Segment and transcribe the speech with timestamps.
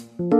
[0.00, 0.39] คุณ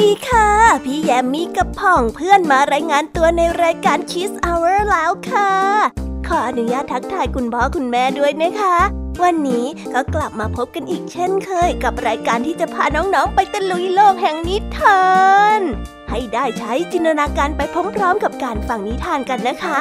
[0.00, 0.48] ดีค่ะ
[0.84, 5.52] พี่แยมมี่กับพ่องเพื่อนมารายงานตัวในรายการ Kiss Hour แล้วค่ะ
[6.26, 8.76] ขออนุญาตทักทายคุณพ่อคุณแม่ด้วยนะคะ
[9.22, 15.04] วันนี้ก็กลับมาพบกันอีกเช่นเคย กับรายการที่จะพาน้องๆ ไปตะลุยโลกแห่งนิทา
[15.58, 15.60] น
[16.10, 17.60] ให้ได้ใช้จินตนาการไป
[17.96, 19.80] พร้อมๆ กับการฟังนิทานกันนะคะ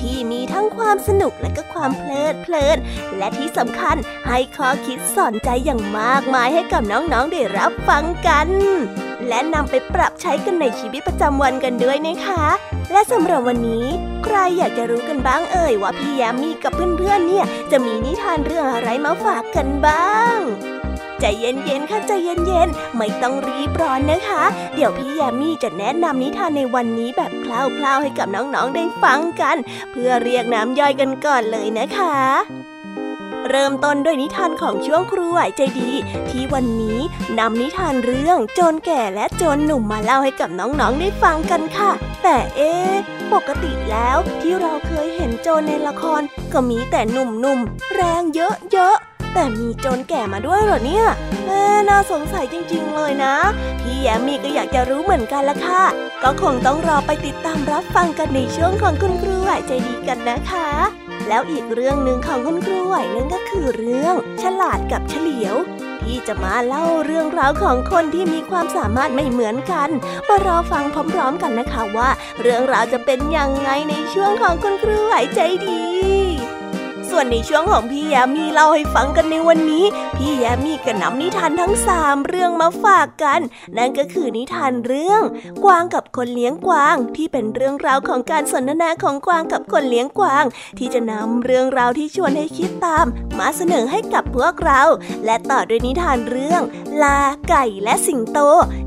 [0.00, 2.76] ที่มีทั้งความสนุกและก็ความเพลิดเพลิน
[3.16, 3.96] และที่สำคัญ
[4.28, 8.48] ให้ข้อคิดสอนใจอย่างมากมายให้กับน้องๆได้รับฟังกัน
[9.30, 12.44] และนำไปปรับใช้กันในชีวิตประจำวันกันด้วยนะคะ
[12.92, 13.86] และสำหรับวันนี้
[14.24, 20.38] ใครอยากจะรู้กันบ้างเอ่ยว่าพี่ยามีกับเพื่อนๆเนี่ย จะมีนิทานเรื่องอะไรมาฝากกันบ้าง
[21.20, 24.42] ใจเย็นๆ ค่ะใจเย็นๆ ไม่ต้องรีบร้อนนะคะ
[24.74, 29.56] เดี๋ยวพี่ยามีจะแนะนำนิทานในวันนี้แบบคร่าวๆให้กับน้องๆได้ฟังกัน
[29.90, 32.59] เพื่อเรียกน้ำย่อยกันก่อนเลยนะคะ
[33.48, 35.90] เริ่มต้นด้วยนิทานของช่วงครูไหวใจดี
[36.30, 36.98] ที่วันนี้
[37.38, 41.90] นำนิทานเรื่องโจรแก่และโจรหนุ่มมาเล่าให้กับน้องๆได้ฟังกันค่ะ
[42.22, 42.72] แต่เอ๊
[43.32, 51.06] ปกติแล้วที่เราเคยเห็นโจรในละคร ก็มีแต่หนุ่มๆ แรงเยอะๆแต่มีโจรแก่มาด้วยเหรอเนี่ย
[51.44, 53.34] แม่น่าสงสัยจริงๆเลยนะ
[53.80, 55.84] พี่แยมมี่ก็อยากจะรู้เหมือนกันละค่ะ
[56.22, 60.68] ก็คงต้องรอไปติดตามรับฟังกันในช่วงของคุณครูไหวใจดีกันนะคะ
[61.30, 65.56] แล้วอีกเรื่องหนึ่งของคุณครูไหวนั่นก็คือเรื่อง ฉลาดกับเฉลียว
[66.02, 69.88] ที่จะมาเล่าเรื่องราวของคนที่มีความสามารถไม่เหมือนกัน
[70.28, 72.08] มารอฟังพร้อม ๆ กันนะคะว่า
[72.40, 75.89] เรื่องราวจะเป็นยังไงในช่วงของคุณครูไหวใจดี
[77.10, 79.84] ส่วนในช่วงของพี่แยมมีเล่าให้ฟังกันในวันนี้
[80.16, 83.40] พี่แยมมีก็นำนิทานทั้งสามเรื่องมาฝากกัน
[83.76, 85.22] นั่นก็คือนิทานเรื่อง
[85.64, 90.44] กวางกับคนเลี้ยงกวางที่เป็นเรื่องราวของการสนทนาของกวางกับคนเลี้ยงกวาง
[90.78, 93.06] ที่จะนำเรื่องราวที่ชวนให้คิดตาม
[93.38, 94.82] มาเสนอให้กับพวกเรา
[95.24, 96.62] และต่อด้วยนิทานเรื่อง
[97.02, 98.38] ลาไก่และสิงโต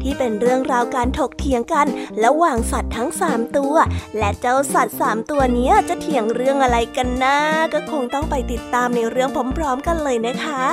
[0.03, 1.87] ที่เป็นเรื่องราวการถกเถียงกัน
[2.23, 3.75] ระหว่างสัตว์ทั้งสามตัว
[4.17, 7.37] และเจ้าสัตว์สามตัวนี้จะเถียงเรื่องอะไรกันนะ
[7.73, 10.63] ก็คงต้องไปติดตามในเรื่องพร้อมๆกันเลยนะคะ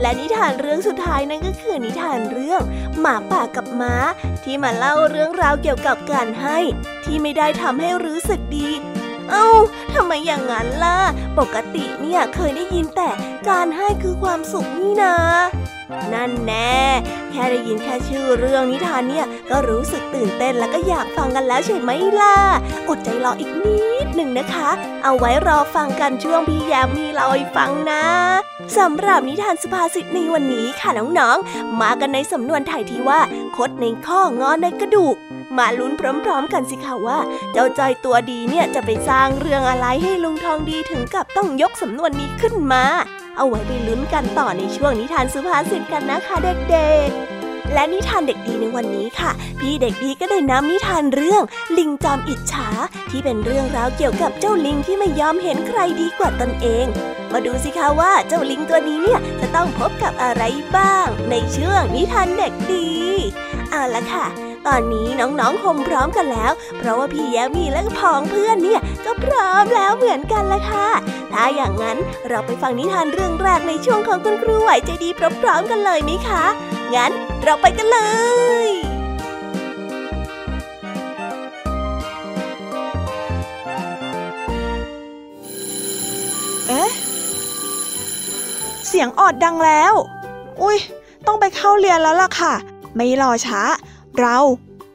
[0.00, 2.60] และนิทานเรื่องสุดท้ายนั่นก็คือนิทานเรื่อง
[3.00, 3.94] หมาป่ากับม้า
[4.44, 6.58] ที่มาเล่าเรื่องราวเกี่ยวกับการให้
[7.04, 8.68] ที่ไม่ได้ทำให้รู้สึกดี
[9.30, 9.48] เอ้า
[9.94, 10.98] ทำไมอย่างนั้นล่ะ
[11.38, 13.10] ปกติเนี่ยเคยได้ยินแต่
[13.48, 15.14] การให้คือความสุขนี่นา
[16.14, 16.80] นั่นแน่
[17.30, 21.90] แค่ได้ยินแค่ชื่อเรื่องนิทานเนี่ยก็รู้สึกตื่นเต้นแล้วก็อยากฟังกันแล้วใช่ไหม
[22.20, 22.38] ล่ะ
[22.88, 24.68] อดใจรออีกนิดหนึ่งนะคะ
[25.02, 28.04] เอาไว้รอฟังกันช่วงพี่แยมมีเราให้ฟังนะ
[28.78, 33.20] สำหรับนิทานสุภาษิตในวันนี้ค่ะน้องๆ มากันในสำนวนไทยที่ว่า
[33.56, 35.16] คดในข้องอนในกระดูก
[35.56, 37.18] มาลุ้นพร้อมๆกันสิคะว่า
[37.52, 42.84] เจ้าจอยตัวดีเนี่ยจะไปสร้างเรื่องอะไรให้ลุงทองดีถึงกับต้องยกสำนวนนี้ขึ้นมา
[43.36, 46.36] เอาไว้ไปลุ้นกันต่อในช่วงนิทานสุภาษิตกันนะคะ
[46.70, 51.42] เด็กๆและนิทานเด็กดีในวันนี้ค่ะ พี่เด็กดีก็ได้นำนิทานเรื่อง
[51.78, 52.68] ลิงจอมอิจฉา
[53.10, 56.86] ที่เป็นเรื่องราวเกี่ยวกับเจ้าลิงที่ไม่ยอมเห็นใครดีกว่าตนเอง
[57.32, 60.42] มาดูสิคะว่าเจ้าลิงตัวนี้เนี่ยจะต้องพบกับอะไร
[60.76, 62.88] บ้าง ในช่วงนิทานเด็กดี
[63.70, 64.26] เอาละค่ะ
[64.66, 70.88] ตอนนี้น้องๆห่มพร้อมกันแล้ว เพราะว่าพี่แยมีและพองเพื่อนเนี่ยก็พร้อมแล้วเหมือนกันละค่ะ
[71.32, 71.98] ถ้าอย่างนั้น
[72.28, 75.08] เราไปฟังนิทานเรื่องแรกในช่วงของคุณครูไหวใจดี
[75.42, 76.44] พร้อมๆกันเลยไหมคะ
[76.94, 77.98] งั้นเราไปกันเล
[78.66, 78.68] ย
[86.68, 86.90] เอ๊ะ
[88.88, 89.92] เสียงออดดังแล้ว
[90.62, 90.78] อุ้ย
[91.26, 92.54] ต้องไปเข้าเรียนแล้วล่ะค่ะ
[92.96, 93.62] ไม่รอช้า
[94.20, 94.38] เรา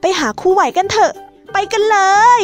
[0.01, 1.11] ไปหาคู่ไหวกันเถอะ
[1.53, 1.97] ไปกันเล
[2.39, 2.41] ย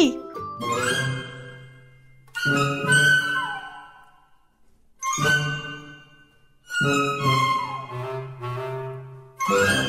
[9.46, 9.87] คู่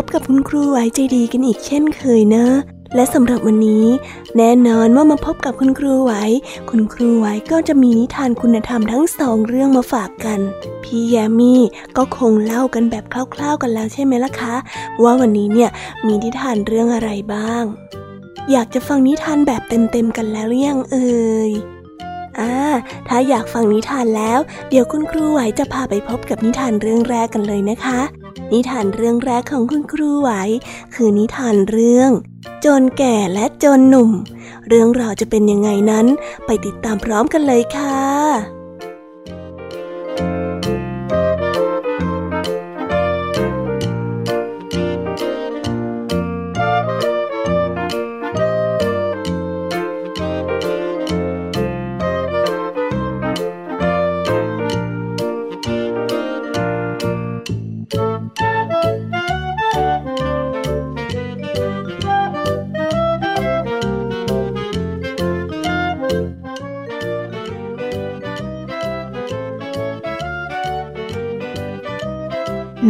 [0.00, 2.46] พบกับคุณครูไหวใจดีกันอีกเช่นเคยนะ
[2.94, 3.84] และสำหรับวันนี้
[4.36, 6.12] แน่นอนว่ามาพบกับคุณครูไหว
[6.70, 10.40] คุณครูไหวก็จะมีนิทานคุณธรรมทั้งสองเรื่องมาฝากกัน
[10.82, 11.62] พี่แยมมี่
[11.96, 13.04] ก็คงเล่ากันแบบ
[13.34, 14.54] คร่าวๆกันแล้วใช่ไหมล่ะคะ
[15.02, 15.70] ว่าวันนี้เนี่ย
[16.06, 17.64] มีนิทานเรื่องอะไรบ้าง
[18.50, 21.50] อยากจะฟังนิทานแบบเต็มๆกันแล้วหรือยังเอ่ย
[22.38, 22.54] อ่า
[23.08, 24.38] ถ้าอยากฟังนิทานแล้ว
[24.70, 28.00] เดี๋ยวคุณครูไหวจะพาไปพบกับนิทานเรื่องแรกกันเลยนะคะ
[28.52, 30.30] นิทานเรื่องแรกของคุณครูไหว
[30.94, 32.10] คือนิทานเรื่อง
[32.60, 34.10] โจรแก่และโจรหนุ่ม
[34.68, 36.06] เรื่องราวจะเป็นยังไงนั้น
[36.46, 38.55] ไปติดตามพร้อมกันเลยค่ะ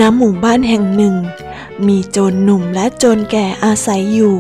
[0.06, 1.14] ณหมู่บ้านแห่งหนึ่ง
[1.86, 4.36] มีโจรหนุ่มและโจรแก่อาศัยอยู่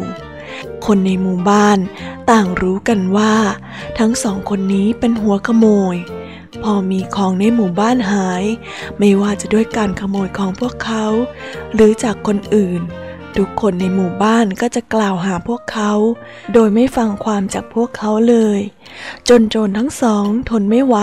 [0.86, 1.78] คนในหมู่บ้าน
[2.30, 3.34] ต่างรู้กันว่า
[3.98, 5.96] ทั้งสองคนนี้เป็นหัวขโมย
[6.62, 8.44] พอมีของในหมู่บ้านหาย
[8.98, 11.04] ไม่ว่าจะด้วยการขโมยของพวกเขา
[11.74, 12.80] หรือจากคนอื่น
[13.36, 15.92] ทุกคนในหมู่บ้านก็จะกล่าวหาพวกเขา
[16.52, 18.60] โดยไม่ฟังความจากพวกเขาเลย
[19.28, 20.96] จนโจรทั้งสองทนไม่ไหว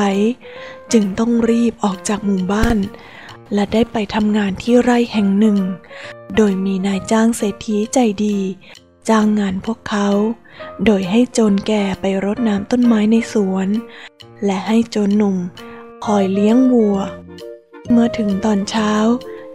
[0.93, 2.77] จึงต้องรีบออกจากหมู่บ้าน
[3.53, 5.57] และได้ไปทำงานที่ไร่แห่งหนึ่ง
[6.35, 8.39] โดยมีนายจ้างเศรษฐีใจดี
[9.09, 10.09] จ้างงานพวกเขา
[10.85, 13.67] โดยให้โจรแก่ไปรดน้ำต้นไม้ในสวน
[14.45, 15.37] และให้โจรหนุ่ม
[16.05, 16.97] คอยเลี้ยงวัว
[17.89, 18.91] เมื่อถึงตอนเช้า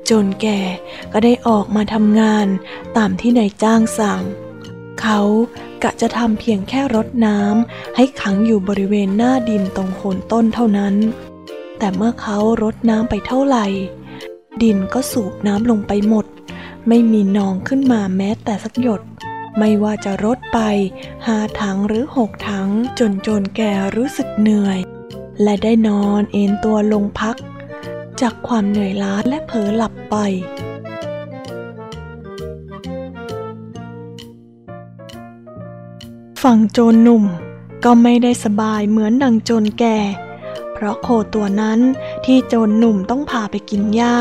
[0.04, 0.60] โจรแก่
[1.12, 2.46] ก็ได้ออกมาทำงาน
[2.96, 4.22] ตามที่นายจ้างสั่ง
[5.00, 5.20] เขา
[5.82, 10.94] กะจะทำเพียงแค่รดน้ำให้ขังอยู่บริเวณหน้าดินตรงโคนต้นเท่านั้น
[11.78, 13.66] แต่เมื่อเขารดน้ำไปเท่าไหร่
[14.62, 16.26] ดินก็สูบน้ำลงไปหมด
[16.88, 19.02] ไม่มีนองขึ้นมาแม้แต่สักหยด
[19.58, 20.58] ไม่ว่าจะรดไป
[21.26, 22.68] หาถังหรือหกถัง
[22.98, 24.78] จนโจนแก่รู้สึกเหนื่อย
[25.42, 27.36] และได้นอนเอนตัวลงพัก
[28.20, 30.16] จากความเหนื่อยล้าและเผลอหลับไป
[36.42, 37.24] ฝั่งโจรหนุ่ม
[37.84, 39.98] ก็ไม่ได้สบายเหมือนดังโจรแก่
[40.80, 41.80] เพราะโคตัวนั้น
[42.26, 44.16] ที่โจรหนุ่มต้องพาไปกินหญ้า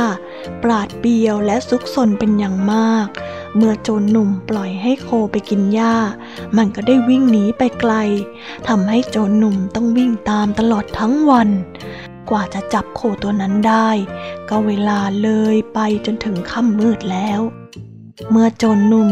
[0.63, 3.07] ปราดเปียวและซุกซนเป็นอย่างมาก
[3.55, 5.95] เมื่อโจรหนุ่มปล่อยให้โคไปกินหญ้า
[6.57, 7.93] มันก็ได้วิ่งหนีไปไกล
[8.67, 11.49] ทำให้โจรหนุ่มต้องวิ่งตามตลอดทั้งวัน
[12.29, 13.89] กว่าจะจับโคตัวนั้นได้
[14.49, 17.41] ก็เวลาเลยไปจนถึงค่ำมืดแล้ว
[18.31, 19.09] เมื่อโจรหนุ่ม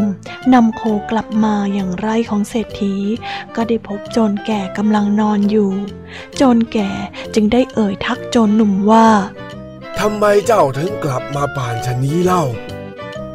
[0.53, 0.81] นำโค
[1.11, 2.95] กลับมาอย่างไร่ของเศรษฐี
[3.55, 5.71] ก็ได้พบโจรแก่กำลังนอนอยู่
[6.35, 6.89] โจรแก่
[7.33, 9.07] จึงได้เอ่ยทักโจรหนุ่มว่า
[9.99, 12.43] ทำไมเจ้าถึงกลับมาป่านชนนี้เล่า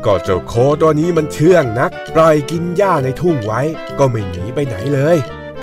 [0.05, 3.61] ก็เจ้าโคตัวนี้มันเชื่องนักปล่อยกินหญ้าในทุ่งไว้
[3.99, 5.17] ก็ไม่หนีไปไหนเลย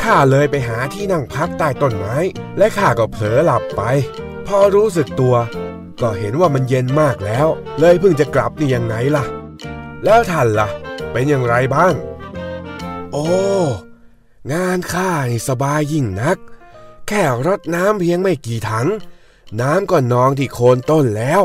[0.03, 2.15] ข้าเลยไปหาที่นั่งพักใต้ต้นไม้
[2.57, 3.81] และข้าก็เผลอหลับไป
[4.47, 5.35] พอรู้สึกตัว
[6.01, 7.47] ก็เห็นว่ามันเย็นมากแล้ว
[7.79, 9.25] เลยเพิ่งจะกลับนี่ยังไงล่ะ
[10.09, 10.69] แล้วท่านล่ะ
[11.11, 11.93] เป็นอย่างไรบ้าง
[13.11, 13.27] โอ้
[14.53, 16.37] งานข้านี่สบายยิ่งนัก
[17.07, 18.87] แค่รดน้ำเพียงไม่กี่ถัง
[19.61, 21.41] น้ำก็นองที่โคนต้นแล้ว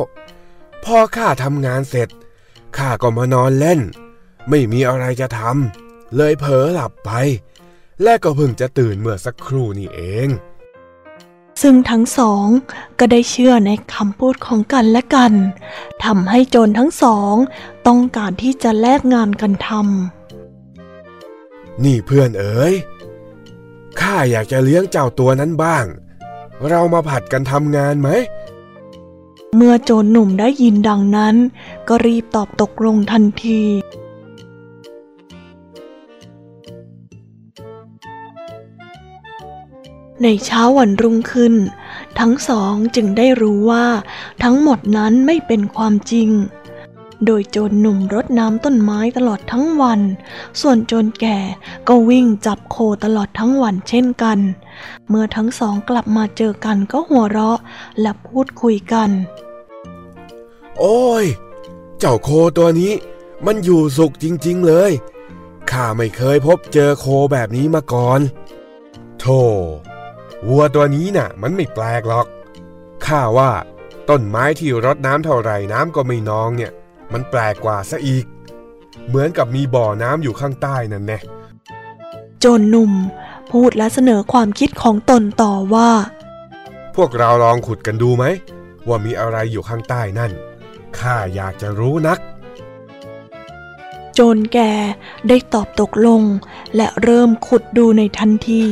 [0.85, 2.09] พอข้าทำงานเสร็จ
[2.77, 3.81] ข้าก็มานอนเล่น
[4.49, 7.11] ไม่มีอะไรจะทำ เลยเผลอหลับไป
[8.03, 10.29] และก็เพิ่งจะตื่นเมื่อสักครู่นี่เอง
[11.63, 12.47] ซึ่งทั้งสอง
[12.99, 15.33] ก็ได้เชื่อในคำพูดของกันและกัน
[16.05, 17.35] ทำให้โจรทั้งสอง
[17.87, 22.75] ต้องการที่จะแลกงานกันทำนี่เพื่อนเอ๋ย
[24.01, 25.85] ข้าอยากจะเลี้ยงเจ้าตัวนั้นบ้าง
[26.69, 28.09] เรามาผัดกันทำงานไหม
[29.57, 31.35] เมื่อโจรหนุ่มได้ยินดังนั้น
[31.89, 33.61] ก็รีบตอบตกลงทันที
[40.23, 41.55] ในเช้าวันรุ่งขึ้น
[42.19, 43.87] ทั้งสองจึงได้รู้ว่า
[44.43, 46.31] ทั้งหมดนั้นไม่เป็นความจริง
[47.27, 50.01] โดยโจรหนุ่มรดน้ำต้นไม้ตลอดทั้งวัน
[50.61, 51.39] ส่วนโจรแก่
[51.89, 54.39] ก็วิ่งจับโคตลอดทั้งวันเช่นกัน
[55.09, 57.59] เมื่อทั้งสองกลับมาเจอกันก็หัวเราะ
[58.01, 59.11] และพูดคุยกัน
[60.79, 61.25] โอ้ย
[61.99, 62.93] เจ้าโคตัวนี้
[63.47, 64.93] มันอยู่สุขจริง ๆ เลย
[65.71, 68.21] ข้าไม่เคยพบเจอโคแบบนี้มาก่อน
[69.21, 69.43] โธ่
[70.49, 72.27] วัวตัวนี้น่ะ มันไม่แปลกหรอก
[73.07, 73.51] ข้าว่า
[74.11, 76.73] ต้นไม้ที่รดน้ำเท่าไรน้ำก็ไม่นองเนี่ย
[77.13, 78.25] มันแปลกกว่าซะอีก
[79.09, 81.19] เหมือนกับมีบ่อน้ำอยู่ข้างใต้นั่นแน่
[82.41, 82.93] โจนหนุ่ม
[83.51, 85.91] พูดและเสนอความคิดของตนต่อว่า
[86.97, 88.25] พวกเราลองขุดกันดูไหม
[88.89, 90.33] ว่ามีอะไรอยู่ข้างใต้นั่น
[90.99, 92.19] ข้าอยากจะรู้นัก
[94.15, 94.59] โจนแก
[95.29, 96.23] ได้ตอบตกลง
[96.77, 98.65] และเริ่มขุดดูในทันที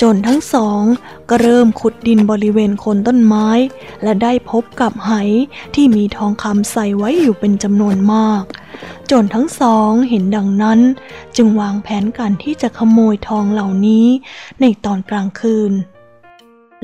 [0.00, 0.82] จนทั้งสอง
[1.30, 3.48] ก็เริ่มขุดดินบริเวณคนต้นไม้
[4.02, 5.12] และได้พบกับไห
[5.74, 8.42] ที่มีทองคำใส่ไว้อยู่เป็นจำนวนมาก
[9.10, 10.80] จนทั้งสองเห็นดังนั้น
[11.36, 14.06] จึงวางแผนการที่จะขโมยทองเหล่านี้
[14.60, 15.72] ในตอนกลางคืน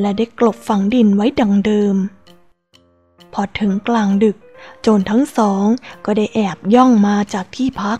[0.00, 1.96] และได้กลบฝังดินไว้ดังเดิม
[3.32, 4.36] พอถึงกลางดึก
[4.82, 5.64] โจรทั้งสอง
[6.04, 7.98] ก็ได้แอบย่องมาจากที่พัก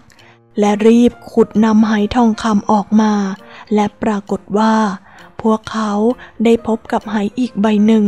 [0.58, 3.12] และรีบขุดนำไหทองคำออกมา
[3.74, 4.74] และปรากฏว่า
[5.42, 5.92] พวกเขา
[6.44, 8.06] ได้พบกับไหอีกใบหนึ่ง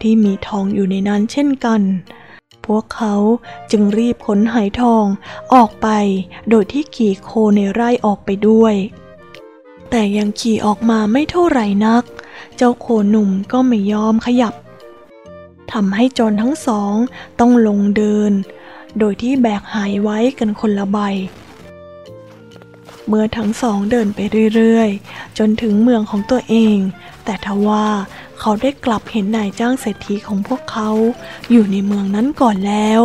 [0.00, 1.82] ที่มีทองอยู่ในนั้นเช่นกัน
[2.66, 3.14] พวกเขา
[3.70, 5.04] จึงรีบขนไหทอง
[5.54, 5.88] ออกไป
[6.50, 8.74] โดยที่ขี่โคในไร่ออกไปด้วย
[9.90, 12.04] แต่ยังขี่ออกมาไม่เท่าไหร่นัก
[12.56, 14.54] เจ้าโคหนุ่มก็ไม่ยอมขยับ
[15.72, 16.94] ทำให้จนทั้งสอง
[17.40, 18.32] ต้องลงเดิน
[18.98, 20.98] โดยที่แบกหายไว้กันคนละใบ
[23.08, 24.18] เมื่อทั้งสองเดินไป
[24.54, 26.78] เรื่อยๆ จนถึงเมืองของตัวเอง
[27.24, 27.86] แต่ทว่า
[28.40, 30.90] เขาได้กลับเห็นนายจ้างเศรษฐีของพวกเขา
[31.50, 33.00] อยู่ในเมืองนั้นก่อนแล้ว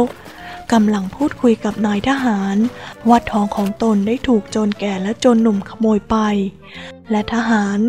[0.74, 2.58] กำลังพูดคุยกับนายทหาร
[3.10, 6.16] ว่าทองของตนได้ถูกโจรแก่และโจรหนุ่มขโมยไป
[7.12, 7.80] และทหาร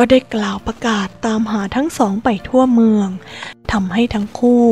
[0.00, 3.08] ก็ได้กล่าวประกาศตามหาทั้งสองไปทั่วเมือง
[3.72, 4.64] ทำให้ทั้งคู่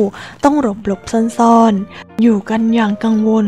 [0.43, 1.01] ต้องหลบหลบ
[1.37, 3.47] ซ่อนๆ อยู่กันอย่างกังวล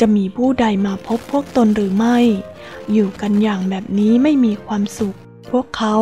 [0.00, 2.18] จะมีผู้ใดมาพบพวกตนหรือไม่
[2.92, 5.16] อยู่กันอย่างแบบนี้ไม่มีความสุข
[5.50, 5.96] พวกเขา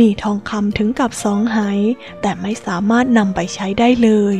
[0.00, 1.80] มีทองคำถึงกับสองหาย
[2.22, 4.36] แต่ไม่สามารถนำไปใช้ได้เลย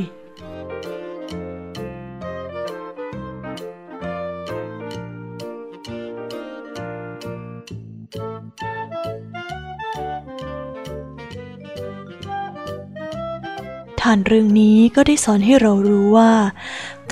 [14.11, 16.33] านเรื่องนี้ก็ได้สอนให้เรารู้ว่า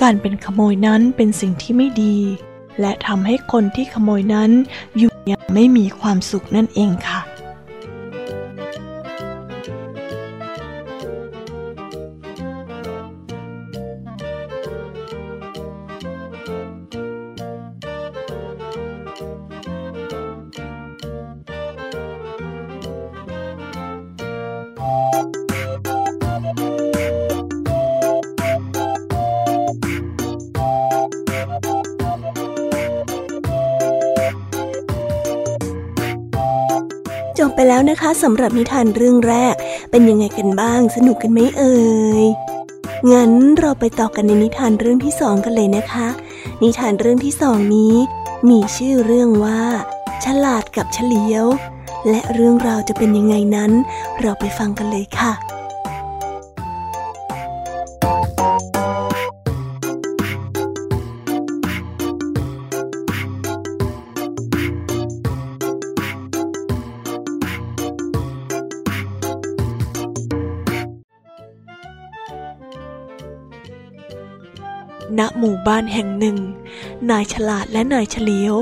[0.01, 2.17] การเป็นขโมยนั้นเป็นสิ่งที่ไม่ดี
[2.79, 4.51] และทำให้คนที่ขโมยนั้น
[4.97, 7.19] อยู่อย่างไม่มีความสุขนั่นเองค่ะ
[37.67, 39.55] แล้วนะคะสำหรับนิทานเรื่องแรก
[39.91, 41.75] เป็นยังไงกันบ้าง สนุกกันไหมเอ่
[42.23, 42.25] ย
[43.11, 46.07] งั้นเราไปต่อกันในนิทานเรื่องที่สองกันเลยนะคะ
[46.63, 47.95] นิทานเรื่องที่สองนี้
[48.49, 49.61] มีชื่อเรื่องว่า
[50.25, 51.45] ฉลาดกับเฉลียว
[52.09, 53.71] และเรื่องราวจะเป็นยังไงนั้น
[54.21, 55.31] เราไปฟังกันเลยค่ะ
[75.39, 76.37] หมู่บ้านแห่งหนึ่ง
[77.11, 78.55] นายฉลาดและนายเฉลียว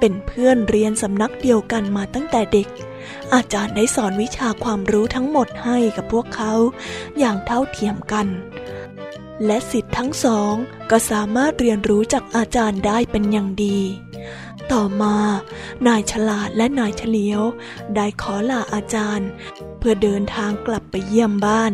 [0.00, 2.68] เป็นเพื่อนเรียนสำนักเดียวกันมาตั้งแต่เด็ก
[3.34, 6.52] อาจารย์ได้สอนวิชาความรู้ทั้งหมดให้กับพวกเขา
[7.18, 8.26] อย่างเท่าเทียมกัน
[9.46, 10.54] และสิทธิ์ทั้งสอง
[10.90, 13.78] ก็สามารถเรียนรู้จากอาจารย์ได้เป็นอย่างดี
[14.72, 15.16] ต่อมา
[15.86, 17.42] นายฉลาดและนายเฉลียว
[17.96, 19.28] ได้ขอลาอาจารย์
[19.78, 21.72] เพื่อเดินทางกลับไปเยี่ยมบ้าน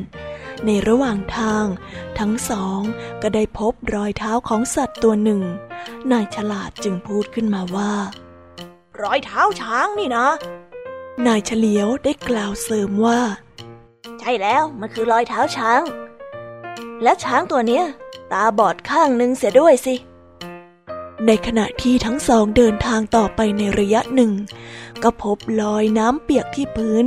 [0.66, 1.64] ในระหว่างทาง
[2.18, 2.80] ทั้งสอง
[3.22, 5.42] ก็ได้พบรอยเท้าของสัตว์ตัวหนึ่ง
[6.12, 7.92] นายฉลาดจึงพูดขึ้นมาว่า
[9.02, 10.28] รอยเท้าช้างนี่นะ
[11.26, 13.20] นายเฉลียวได้กล่าวเสริมว่า
[14.20, 15.82] ใช่แล้วมันคือรอยเท้าช้าง
[17.02, 17.84] และช้างตัวเนี้ย
[18.32, 19.94] ตาบอดข้างหนึ่งเสียด้วยสิ
[21.26, 24.32] ในขณะที่ทั้งสองเดินทางต่อไปในระยะหนึ่ง
[25.02, 27.04] ก็พบรอยน้ำเปียกที่พื้น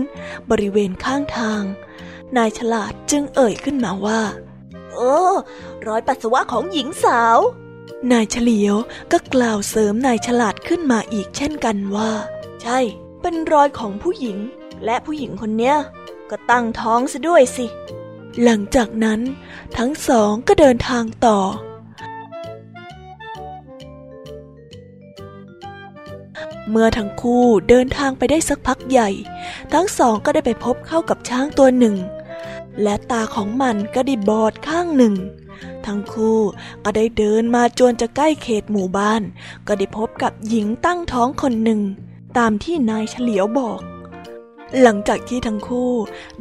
[0.50, 1.62] บริเวณข้างทาง
[2.38, 4.22] นายฉลาดจึงเอ่ยขึ้นมาว่า
[4.94, 5.18] โอ้
[5.88, 7.38] รอยปัสสาวะของหญิงสาว
[8.12, 8.76] นายเฉลียว
[9.12, 12.12] ก็กล่าวเสริมนายฉลาดขึ้นมาอีกเช่นกันว่า
[12.62, 12.80] ใช่
[13.22, 14.38] เป็นรอยของผู้หญิง
[14.86, 15.78] และผู้หญิงคนเนี้ย
[16.30, 17.66] ก็ตั้งท้องซะด้วยสิ
[18.44, 19.20] หลังจากนั้น
[19.78, 21.40] ทั้งสองก็เดินทางต่อ
[26.70, 29.10] เมื่อทั้งคู่เดินทางไปได้สักพักใหญ่
[29.74, 31.96] ทั้งสองก็ได้ไปพบเข้ากับช้างตัวหนึ่ง
[32.84, 35.16] และตาของมันก็ได้บอดข้างหนึ่ง
[35.86, 36.40] ทั้งคู่
[36.84, 39.22] ก็ได้เดินมาจนจะใกล้เขตหมู่บ้าน
[39.68, 41.82] ก็ได้พบกับหญิงตั้งท้องคนหนึ่ง
[42.38, 43.80] ตามที่นายเฉลียวบอก
[44.82, 45.92] หลังจากที่ทั้งคู่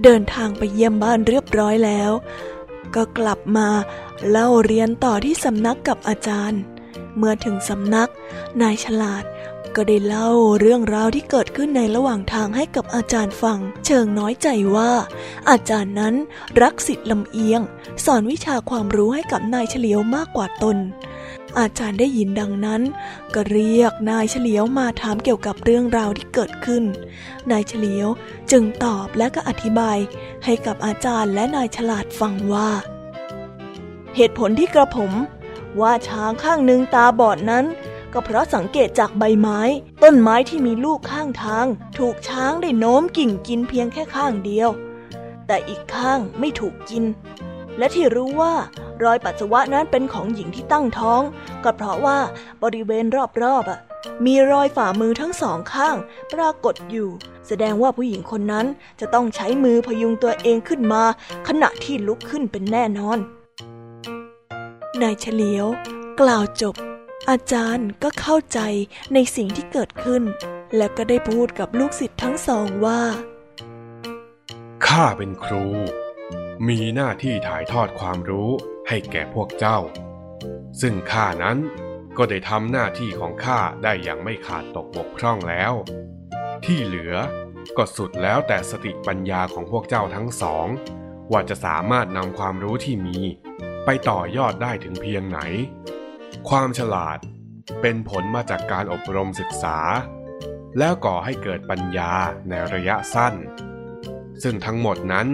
[0.02, 2.12] เดินทางไปเยี่ยมบ้านเรียบร้อยแล้ว
[2.95, 3.68] ก็กลับมา
[4.28, 6.61] เล่าเรียนต่อที่สำนักกับอาจารย์
[7.16, 8.11] เมื่อถึงสำนัก
[8.62, 9.25] นายฉลาด
[9.77, 14.93] ก็ได้เล่าเรื่องราวที่เกิดขึ้นในระหว่างทางให้กับอาจารย์ฟัง เชิงน้อยใจว่า
[15.51, 16.15] อาจารย์นั้น
[16.63, 17.61] รักสิทธิ์ลำเอียง
[18.04, 20.76] สอนวิชาความรู้ให้กับนายเฉลียวมากกว่าตน
[21.59, 22.83] อาจารย์ได้ยินดังนั้น
[23.35, 26.85] ก็เรียกนายเฉลียวมาถามเกี่ยวกับเรื่องราวที่เกิดขึ้น
[27.50, 28.09] นายเฉลียว
[28.50, 29.99] จึงตอบและก็อธิบาย
[30.45, 32.71] ให้กับอาจารย์และนายฉลาดฟังว่า
[34.17, 35.13] เหตุผลที่กระผม
[35.81, 37.65] ว่าช้างข้างหนึ่งตาบอดนั้น
[38.12, 39.60] ก็เพราะสังเกตจากใบไม้
[40.02, 41.66] ต้นไม้ที่มีลูกข้างทาง
[41.99, 44.71] ถูกช้างได้โน้มกิ่งกินเพียงแค่ข้างเดียว
[45.47, 47.04] แต่อีกข้างไม่ถูกกิน
[47.78, 48.54] และที่รู้ว่า
[49.04, 51.23] รอยปัสสาวะนั้นเป็นของหญิงที่ตั้งท้อง
[51.64, 52.18] ก็เพราะว่า
[52.62, 53.04] บริเวณ
[53.42, 53.80] รอบๆอะ
[54.26, 55.97] มีรอยฝ่ามือทั้งสองข้าง
[56.32, 57.08] ปรากฏอยู่
[57.49, 58.66] แสดงว่าผู้หญิงคนนั้น
[59.00, 61.02] จะต้องใช้มือพยุงตัวเองขึ้นมา
[61.49, 63.18] ขณะที่ลุกขึ้นเป็นแน่นอน
[65.02, 65.66] นายเฉลียว
[66.21, 66.75] กล่าวจบ
[67.32, 68.60] อาจารย์ก็เข้าใจ
[69.14, 70.23] ในสิ่งที่เกิดขึ้น
[70.76, 73.02] และก็ได้พูดกับลูกศิษย์ทั้งสองว่า
[74.86, 75.67] ข้าเป็นครู
[76.69, 78.50] มีหน้าที่ถ่ายทอดความรู้
[78.88, 79.78] ให้แก่พวกเจ้า
[80.80, 81.58] ซึ่งข้านั้น
[82.19, 85.73] ก็ได้ทำหน้าที่ของข้าได้อย่างไม่ขาดตกบกพร่องแล้ว
[86.64, 87.14] ที่เหลือ
[87.76, 90.67] ก็สุดแล้วแต่สติปัญญาของพวกเจ้าทั้งสอง
[91.32, 93.19] ว่าจะสามารถนำความรู้ที่มี
[93.84, 95.41] ไปต่อยอดได้ถึงเพียงไหน
[96.49, 97.19] ความฉลาด
[97.81, 99.79] เป็นผลมาจากการอบรมศึกษา
[100.79, 102.13] แล้วก่อให้เกิดปัญญา
[102.49, 103.35] ในระยะสั้น
[104.43, 105.27] ซึ่งทั้งหมดนั้น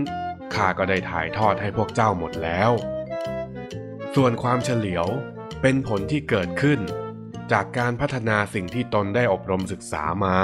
[0.54, 2.70] ข้าก็ได้ถ่ายทอดให้พวกเจ้าหมดแล้ว
[4.14, 5.06] ส่วนความเฉลียว
[5.62, 6.80] เป็นผลที่เกิดขึ้น
[7.52, 10.38] จากการพัฒนาสิ่งที่ตนได้อบรมศึกษามา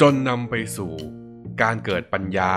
[0.00, 0.92] จนนำไปสู่
[1.62, 2.54] การเกิดปัญญา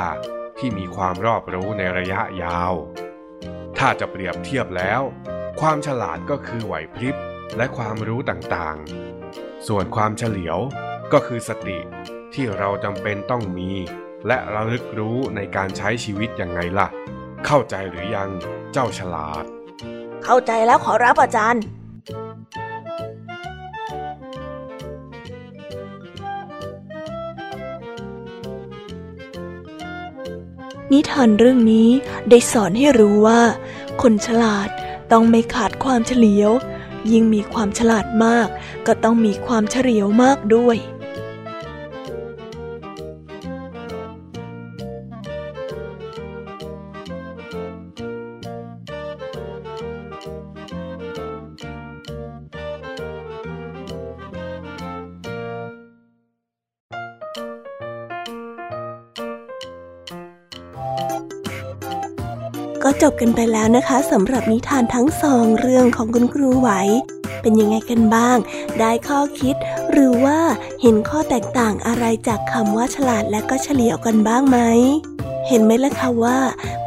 [0.59, 2.73] ที่มีความรอบรู้ในระยะยาว
[3.77, 5.01] ถ้าจะเปรียบเทียบแล้ว
[5.61, 7.15] ความฉลาดก็คือไหวพริบ
[7.57, 10.59] และความรู้ต่างๆ ส่วนความเฉลียว
[11.13, 11.77] ก็คือสติ
[12.33, 13.69] ที่เราจำเป็นต้องมี
[14.27, 16.87] และระลึกรู้ในการใช้ชีวิตยังไงล่ะ
[17.45, 18.29] เข้าใจหรือยัง
[18.73, 19.43] เจ้าฉลาด
[20.23, 21.63] เข้าใจแล้วขอรับอาจารย์
[30.91, 31.89] นิทานเรื่องนี้
[32.29, 33.41] ได้สอนให้รู้ว่า
[34.01, 34.69] คนฉลาด
[35.13, 36.51] ต้องไม่ขาดความเฉลียว
[37.11, 38.47] ยิ่งมีความฉลาดมาก
[38.87, 40.77] ก็ต้องมีความเฉลียวมากด้วย
[63.03, 66.69] จบกันไปแล้วนะคะสำหรับนิทานทั้งสองเรื่องของคุณครูไหว
[67.41, 68.37] เป็นยังไงกันบ้าง
[68.79, 69.55] ได้ข้อคิด
[69.91, 70.39] หรือว่า
[70.81, 74.59] เห็นข้อแตกต่างอะไรจากคำว่าฉลาดและก็เฉลียวกันบ้างไหม
[75.47, 76.39] เห็นไหมล่ะคะว่า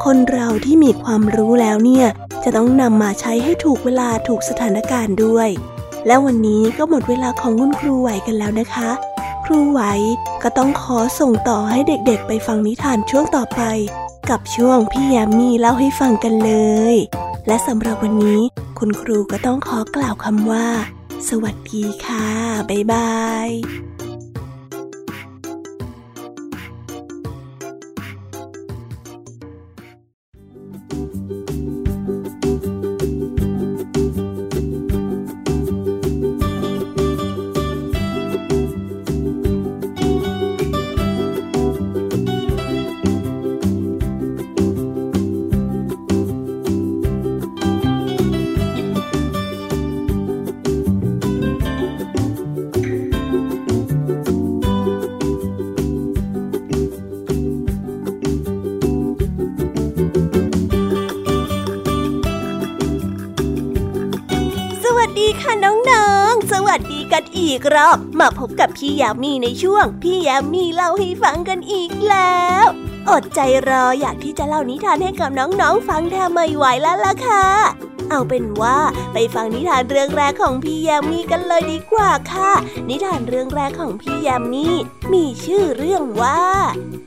[0.03, 2.07] คนเราที่มีความรู้แล้วเนี่ย
[2.43, 5.49] จะต้องนำมาใช้ให้ถูกเวลาถูกสถานการณ์ด้วย
[6.07, 8.89] และวันนี้ก็หมดเวลาของคุณครูไหวกันแล้วนะคะ
[9.45, 9.81] ครูไหว
[10.43, 13.63] ก็ต้องขอส่งต่อให้เด็กๆ ไปฟังนิทานช่วงต่อไป
[14.29, 16.53] กับช่วงพี่ยามีเล่าให้ฟังกันเล
[16.93, 16.95] ย
[17.47, 18.41] และสำหรับวันนี้
[18.79, 20.67] คุณครูก็ต้องขอกล่าวคำว่า
[21.29, 22.27] สวัสดีค่ะ
[22.69, 23.49] บ๊ายบาย
[67.65, 72.65] กรอบ มาพบกับพี่ยามีในช่วง พี่ยามีเล่าให้ฟังกันอีกแล้ว
[73.09, 73.39] อดใจ
[73.69, 77.45] รออยากที่จะเล่านิทานให้กับน้องๆฟังแทบไม่ไหวแล้วล่ะค่ะ
[78.09, 78.77] เอาเป็นว่า
[79.13, 82.51] ไปฟังนิทานเรื่องแรกของพี่ยามีกันเลยดีกว่าค่ะ
[82.89, 84.67] นิทานเรื่องแรกของพี่ยามี
[85.13, 86.41] มีชื่อเรื่องว่า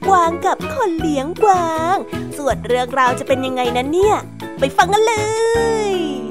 [0.08, 1.96] กวางกับคนเลี้ยงกวาง
[2.36, 4.16] ส่วนเรื่องราวจะเป็นยังไงนั้นเนี่ย
[4.58, 5.14] ไปฟังกันเล
[5.90, 6.29] ย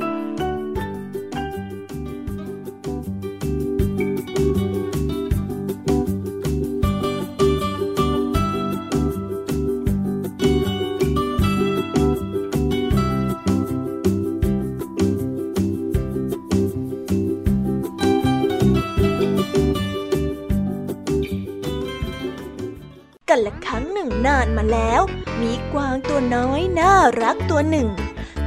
[26.19, 27.87] ตัวน้อยน่ารักตัวหนึ่ง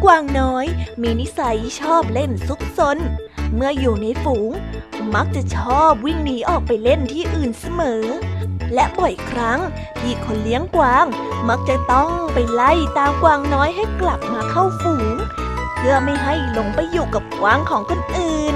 [0.05, 0.67] กวางน้อย
[1.03, 2.99] มีนิสัยชอบเล่นซุกซน
[3.55, 4.51] เมื่ออยู่ในฝูง
[5.15, 8.03] มักจะชอบวิ่งหนีออกไปเล่นที่อื่นเสมอ
[8.75, 9.59] และบ่อยครั้ง
[10.01, 11.07] ที่คนเลี้ยงกวาง
[11.49, 15.15] มักจะต้องไปไล่ตามกวางน้อยให้กลับมาเข้าฝูง
[15.77, 18.55] เพื่อไม่ให้หลงไปอยู่กับกวางของคนอื่น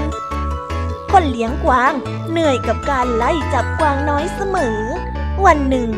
[1.11, 1.93] คนเลี้ยงกวาง
[2.29, 4.79] เหนื่อยกับการไล่จับกวางน้อยเสมอ
[5.45, 5.89] วันหนึ่ง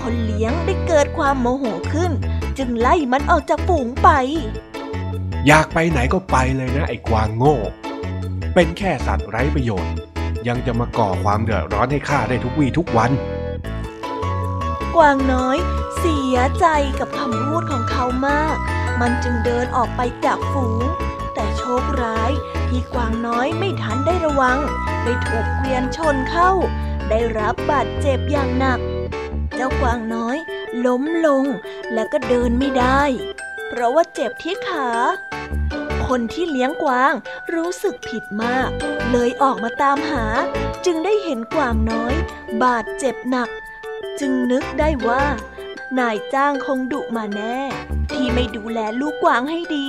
[0.00, 2.12] คนเลี้ยงได้เกิดความโมโหขึ้น
[2.58, 4.08] จึงไล่มันออกจากฝูงไป
[5.46, 7.56] อยากไปไหนก็ไปเลยนะไอ้กวางโง่
[8.54, 9.94] เป็นแค่สัตว์ไร้ประโยชน์
[10.48, 13.10] ยังจะมาก่อความเดือดร้อนให้ข้าได้ทุกวี่ทุกวัน
[14.96, 15.56] กวางน้อย
[15.98, 16.66] เสียใจ
[16.98, 18.56] กับคำพูดของเขามาก
[19.00, 20.82] มันจึงเดินออกไปจากฝูง
[21.34, 22.30] แต่โชคร้าย
[22.68, 24.58] ที่กวางน้อยไม่ทันได้ระวัง
[25.04, 26.50] ได้ถูกเกวียนชนเข้า
[27.10, 28.80] ได้รับบาดเจ็บอย่างหนัก
[29.54, 30.36] เจ้ากวางน้อย
[30.86, 31.44] ล้มลง
[31.94, 33.02] แล้วก็เดินไม่ได้
[33.68, 34.88] เพราะว่าเจ็บที่ขา
[36.06, 37.12] คนที่เลี้ยงกวาง
[37.54, 38.70] รู้สึกผิดมาก
[39.10, 40.24] เลยออกมาตามหา
[40.84, 42.14] จึงได้เห็นกวางน้อย
[42.62, 43.48] บาดเจ็บหนัก
[44.20, 45.24] จึงนึกได้ว่า
[45.98, 47.58] นายจ้างคงดุมาแน่
[48.12, 49.88] ที่ไม่ดูแลลูกกวางให้ดี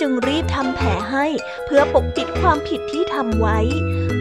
[0.00, 1.26] จึงรีบทำแผลให้
[1.64, 3.58] เพื่อปกปิดความผิดที่ทำไว้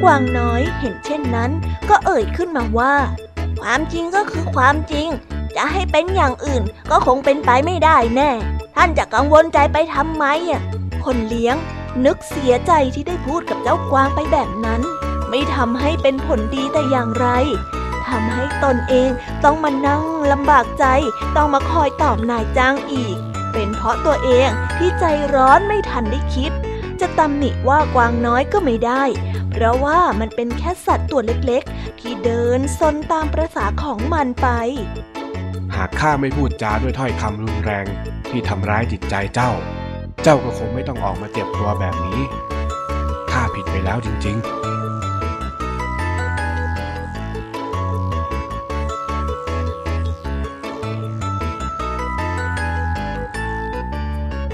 [0.03, 1.51] กวางน้อยเห็นเช่นนั้น
[1.89, 2.95] ก็เอ่ยขึ้นมาว่า
[3.61, 5.07] ความจริงก็คือความจริง
[5.57, 8.31] จะให้เป็นอย่างอื่นก็คงเป็นไปไม่ได้แน่
[8.75, 10.61] ท่านจะกังวลใจไปทำไมอะ
[11.05, 11.55] คนเลี้ยง
[12.05, 14.81] นึกเสียใจที่ได้พูดกับเจ้ากวางไปแบบนั้น
[15.29, 17.27] ไม่ทำให้เป็นผลดีแต่อย่างไร
[18.07, 19.09] ทำให้ตนเอง
[19.43, 20.85] ต้องมานั่งลำบากใจ
[21.35, 23.17] ต้องมาคอยตอบนายจ้างอีก
[23.53, 26.51] เป็นเพราะตัวเองที่ใจร้อนไม่ทันได้คิด
[26.99, 29.03] จะตำหนิว่ากวางน้อยก็ไม่ได้
[29.51, 34.47] เพราะว่ามันเป็นแค่สัตว์ตัวเล็กๆ ที่เดินซนตามประษาของมันไป
[35.77, 37.85] หากข้าไม่พูดจาด้วยถ้อยคำรุนแรง
[38.29, 39.51] ที่ทำร้ายจิตใจเจ้า
[40.23, 42.21] เจ้าก็คงไม่ต้องออกมาเจ็บตัวแบบนี้
[43.31, 44.47] ข้าผิดไปแล้วจริง ๆ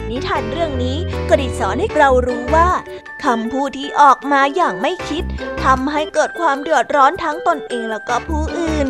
[0.09, 0.97] นิทานเรื่องนี้
[1.29, 2.69] ก็ได้สอนให้เรารู้ว่า
[3.23, 5.23] คำพูดที่ออกมาอย่างไม่คิด
[5.63, 8.87] ทำให้เกิดความเดือดร้อนทั้งตนเองแล้วก็ผู้อื่น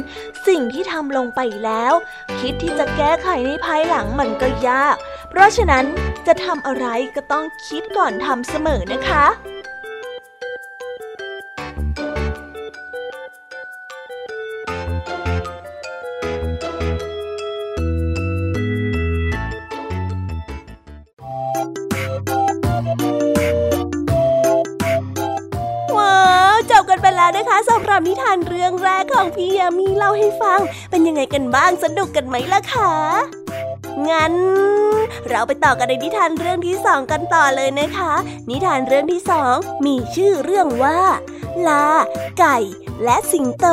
[0.47, 1.93] สิ่งที่ทำลงไปแล้ว
[2.39, 4.95] คิดที่จะแก้ไขในภายหลังมันก็ยาก
[5.29, 5.85] เพราะฉะนั้น
[6.27, 9.25] จะทำอะไรก็ต้องคิดก่อนทำเสมอนะคะ
[27.93, 32.91] รับนิทานเรื่องแรกของพี่ยามีเล่าให้ฟัง เป็นยังไงกันบ้างสนุกกันไหมล่ะคะ
[34.09, 34.33] งั้น
[35.29, 38.13] เราไปต่อกันในนิทานเรื่องที่สองกันต่อเลยนะคะ
[38.49, 40.99] นิทานเรื่องที่สองมีชื่อเรื่องว่า
[41.67, 41.85] ลา
[42.39, 42.57] ไก่
[43.03, 43.67] และสิงโต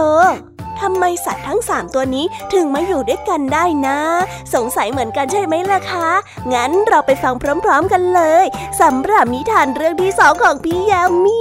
[0.81, 3.99] ทำไมสัตว์ทั้งสามตัวนี้ถึงมาอยู่ด้วยกันได้นะ
[4.55, 6.09] สงสัยเหมือนกันใช่ไหมล่ะคะ
[6.53, 8.45] งั้นเราไปฟังพร้อมๆกันเลย
[8.81, 11.41] สำหรับนิทานเรื่องที่สองของพี่ยามี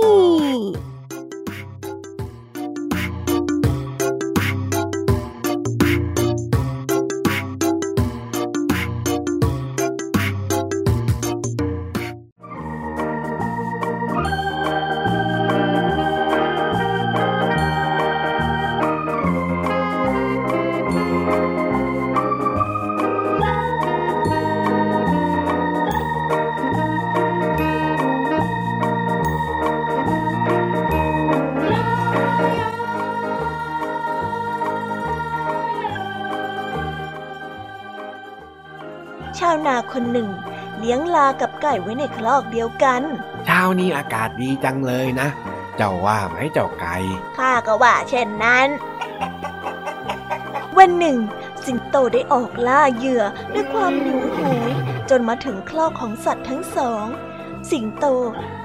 [41.41, 43.01] กับไก่ไว้ในคลอกเดียวกัน
[43.45, 45.27] เช้านี้อากาศดีจังเลยนะ
[45.77, 46.95] เจ้าว่าไหมเจ้าไก่
[47.37, 48.67] ข้าก็ว่าเช่นนั้น
[50.77, 51.17] วันหนึ่ง
[51.65, 54.39] สิงโตได้ออกล่าเหยื่อด้วยความหิวโห
[54.69, 54.71] ย
[55.09, 57.05] จนมาถึงคลอกของสัตว์ทั้งสอง
[57.71, 58.05] สิงโต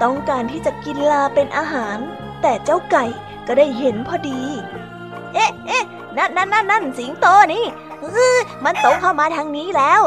[0.03, 1.97] ต้องการที่จะกินลาเป็นอาหาร
[2.41, 3.05] แต่เจ้าไก่
[3.47, 4.41] ก็ได้เห็นพอดี
[5.33, 5.83] เอ๊ะเอ๊ะ
[6.17, 7.65] นั่นนั่นนั่นนั่นสิงโตนี่
[8.01, 10.01] เออมันตรงเข้ามาทางนี้แล้ว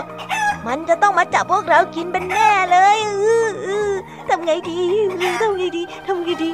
[0.68, 3.10] มันจะต้องมาจับพวกเรากินเป็นแน่เลยอ
[3.46, 3.92] อเออ
[4.28, 4.80] ทำไงดี
[5.40, 6.50] ทำไงดีทำไงดี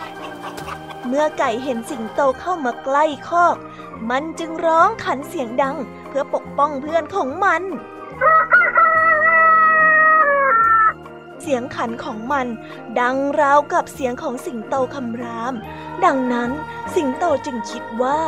[1.06, 3.56] เมื่อไก่เห็นสิงโตเข้ามาใกล้คอก
[4.10, 5.76] มันจึงร้องขันเสียงดัง
[6.08, 7.62] เพื่อปกป้องเพื่อนของมัน
[11.42, 12.46] เสียงขันของมัน
[13.00, 15.54] ดังราวกับเสียงของสิงโตคำราม
[16.04, 16.50] ดังนั้น
[16.94, 18.20] สิงโตจึงคิดว่า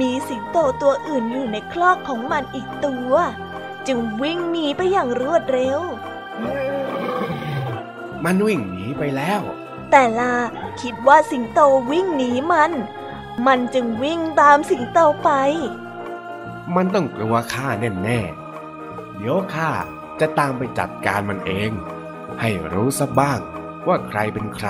[0.00, 3.14] มีสิงโตตัวอื่นอยู่ในคลอกของมันอีกตัว
[3.86, 5.80] จึงวิ่งหนีไปอย่างรวดเร็ว
[8.24, 9.40] มันวิ่งหนีไปแล้ว
[9.90, 10.34] แต่ลา
[10.80, 11.60] คิดว่าสิงโต
[11.90, 12.72] วิ่งหนีมัน
[13.46, 15.30] มันจึงวิ่งตามสิงโตไป
[16.74, 19.70] มันต้องกลัวข้าแน่ๆ เดี๋ยวข้า
[20.20, 21.70] จะตามไปจัดการมันเอง
[22.40, 23.40] ให้รู้ซะบ้าง
[23.86, 24.68] ว่าใครเป็นใคร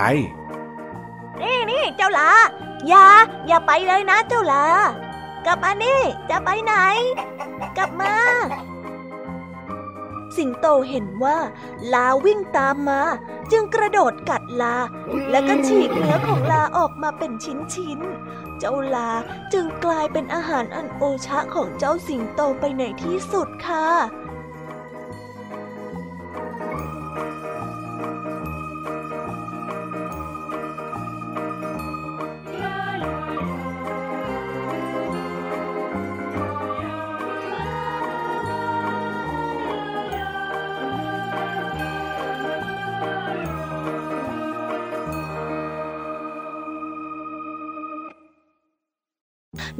[1.41, 2.31] นี่นี่เจ้าลา
[2.87, 3.05] อย่า
[3.47, 4.65] อย่าไปเลยนะเจ้าลา
[5.45, 6.73] กลับมานี่ จะไปไหน
[7.77, 8.13] กลับมา
[10.37, 11.37] สิงโตเห็นว่า
[11.93, 13.01] ลาวิ่งตามมา
[13.51, 14.75] จึงกระโดดกัดลา
[15.31, 19.09] และก็ฉีกเนื้อของลาออกมาเป็นชิ้นๆ เจ้าลา
[19.53, 23.87] จึงกลายเป็นอาหารอันโอชะของเจ้าสิงโตไปในที่สุดค่ะ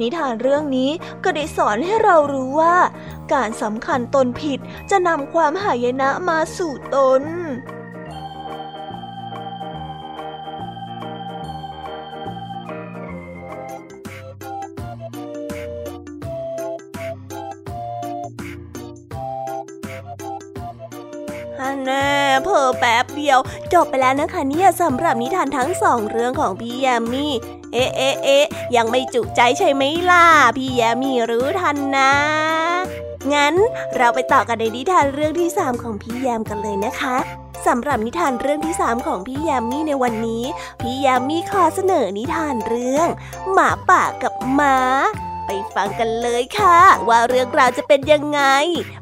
[0.02, 0.90] นิทานเรื่องนี้
[1.24, 2.76] ก็ได้สอนให้เรารู้ว่า
[3.32, 4.58] การสำคัญตนผิด
[4.90, 7.79] จะนำความหายนะมาสู่ตนฮัน
[22.80, 23.38] แป๊บเดียว
[23.72, 27.32] จบไปแล้วนะคะเนี่ยสำหรับนิทานทั้งสองเรื่องของพี่แยมมี่
[27.72, 32.12] เอ๊ะเอ๊ะเอ๊ะยังไม่จุใจใช่ไหมล่ะ พี่แยมมี่รู้ทันนะ
[33.32, 33.54] งั้น
[33.96, 37.16] เราไปต่อกันในนิทานเรื่องที่สามของพี่แยมกันเลยนะคะ
[37.66, 40.44] สำหรับนิทานเรื่องที่สามของพี่แยมมี่ในวันนี้
[40.80, 43.08] พี่แยมมี่ขอเสนอนิทานเรื่อง
[43.52, 44.76] หมาป่ากับหมา
[45.46, 48.40] ไปฟังกันเลยค่ะ ว่าเรื่องราวจะเป็นยังไง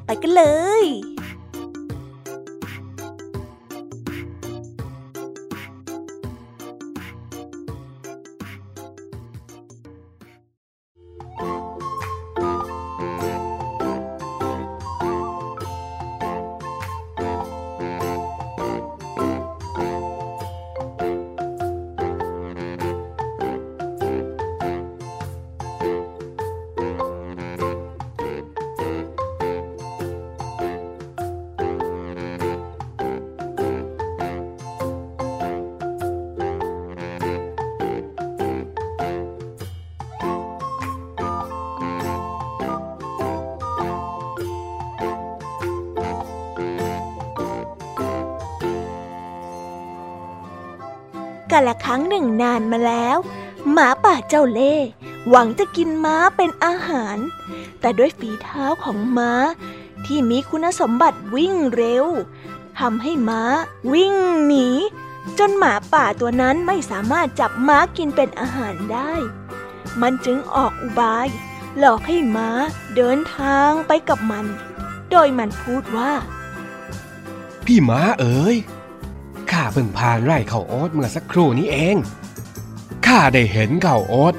[0.05, 0.45] ไปกันเล
[0.83, 0.85] ย
[51.89, 53.19] รั้งหนึ่งนานมาแล้ว
[53.73, 54.89] หมาป่าเจ้าเล่ห์
[55.29, 57.17] หวังจะกินม้าเป็นอาหาร
[57.81, 59.33] แต่ด้วยฝีเท้าของม้า
[60.07, 62.07] ที่มีคุณสมบัติวิ่งเร็ว
[62.79, 63.43] ทำให้ม้า
[63.93, 64.15] วิ่ง
[64.47, 64.69] หนี
[65.39, 69.13] จนหมาป่าตัวนั้นไม่สามารถจับม้ากินเป็นอาหารได้
[70.01, 71.29] มันจึงออกอุบาย
[71.79, 72.51] หลอกให้ม้า
[72.97, 74.47] เดินทางไปกับมัน
[75.11, 76.13] โดยมันพูดว่า
[77.65, 78.57] พี่ม้าเอ๋ย
[79.59, 81.97] ข้าเพิ่งผ่านไร่ข้าวโอ๊ตเมื่อสักครู่นี้เอง
[83.07, 84.35] ข้าได้เห็นข้าวโอ๊ต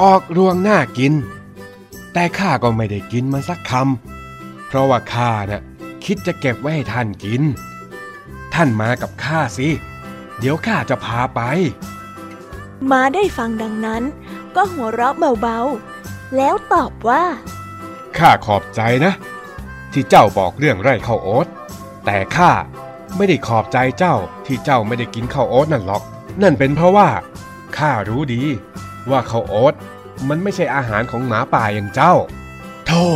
[0.00, 1.12] ออกรวงหน้ากิน
[2.12, 5.62] แต่ข้าก็ไม่ได้กินมันสักคำ เพราะว่าข้าน่ะ
[6.04, 7.42] คิดจะเก็บไว้ให้ท่านกิน
[8.54, 9.68] ท่านมากับข้าสิ
[10.38, 11.40] เดี๋ยวข้าจะพาไป
[12.90, 14.02] ม้าได้ฟังดังนั้น
[14.54, 17.22] ก็หัวเราะเบาๆ แล้วตอบว่า
[18.18, 19.12] ข้าขอบใจนะ
[19.92, 21.46] ที่เจ้าบอกเรื่องไร่ข้าวโอ๊ต
[22.04, 22.52] แต่ข้า
[23.16, 24.14] ไม่ได้ขอบใจเจ้า
[24.46, 26.02] ที่เจ้าไม่ได้กินข้าวโอ๊ตนั่นหรอก
[26.42, 27.08] นั่นเป็นเพราะว่า
[27.76, 28.42] ข้ารู้ดี
[29.10, 29.74] ว่าข้าวโอ๊ต
[30.28, 32.14] มันไม่ใช่อาหารของหมาป่าอย่างเจ้า
[32.86, 33.06] โธ่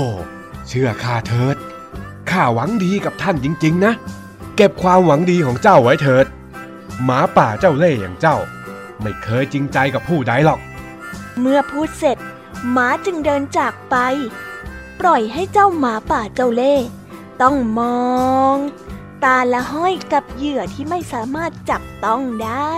[0.68, 1.56] เชื่อข้าเถิด
[2.30, 3.92] ข้าหวังดีกับท่านจริง ๆ นะ
[4.56, 6.26] เก็บความหวังดีของเจ้าไว้เถิด
[7.04, 8.36] หมาป่าเจ้าเล่ห์อย่างเจ้า
[9.00, 10.60] ไม่เคยจริงใจกับผู้ใดหรอก
[11.40, 12.18] เมื่อพูดเสร็จ
[12.76, 13.96] ม้าจึงเดินจากไป
[15.00, 16.86] ปล่อยให้เจ้าหมาป่าเจ้าเล่ห์
[17.42, 18.00] ต้องมอ
[18.54, 18.56] ง
[19.24, 22.74] ตาละห้อยกับเหยื่อที่ไม่สามารถจับต้องได้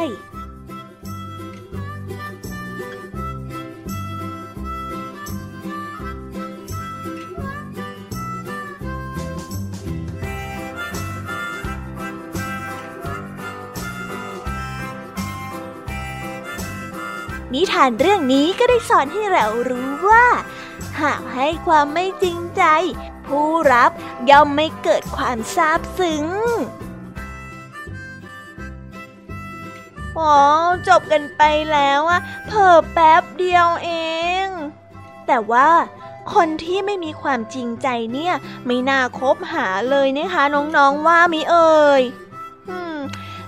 [17.54, 20.26] นิทานเรื่องนี้ก็ได้สอนให้เรารู้ว่า
[21.00, 22.62] หากให้ความไม่จริงใจ
[23.28, 23.90] ผู้รับ
[24.30, 26.26] ย่อมไม่เกิดความซาบซึ้ง
[30.18, 30.36] อ๋อ
[30.88, 33.90] จบกันไปแล้วอะเพิ่แป๊บเดียวเอ
[34.44, 34.46] ง
[35.26, 35.68] แต่ว่า
[36.34, 38.34] คนที่ไม่มีความจริงใจเนี่ย
[38.66, 42.02] ไม่น่าคบหาเลยนะคะ น้องๆว่ามิเอ่ย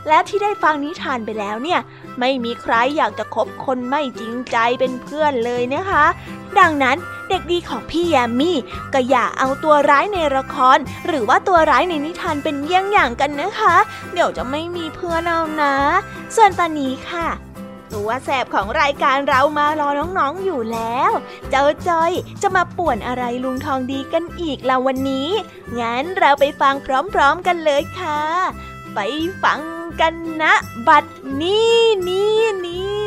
[0.09, 1.81] และที่ได้ฟังนิทานไปแล้วเนี่ย
[2.21, 6.05] ไม่มีใครอยากจะคบคนไม่จริงใจเป็นเพื่อนเลยนะคะ
[6.59, 6.97] ดังนั้น
[7.29, 8.59] เด็กดีของพี่แยมมี่
[8.95, 13.77] ก็อย่าเอาตัวร้ายในละคร หรือว่าตัวร้ายในนิทานเป็นเยี่ยงอย่างกันนะคะ
[14.13, 15.75] เดี๋ยวจะไม่มีเพื่อนเอานะ
[16.37, 17.29] ส่วนตอนนี้ค่ะ
[17.93, 21.11] ตัวแสบของรายการเรามารอน้องๆอยู่แล้ว
[21.51, 25.29] เจ้าจอยจะมาป่วนอะไรลุงทองดีกันอีกละวันนี้
[25.81, 26.75] งั้นเราไปฟัง
[27.15, 28.21] พร้อมๆกันเลยค่ะ
[28.95, 28.99] ไป
[29.43, 30.55] ฟัง กันนะ
[30.89, 31.05] บัด
[31.41, 33.00] นี้นี้นี้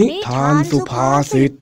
[0.00, 1.52] นิทานสุภาษิต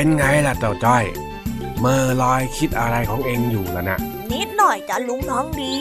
[0.00, 1.04] เป็นไงล่ะเจ้าจ้อย
[1.80, 3.98] เมื่อลอยคิดอะไรของเองอยู่ล่ะนะ
[4.32, 5.74] นิดหน่อยจ้ะลุงทองดี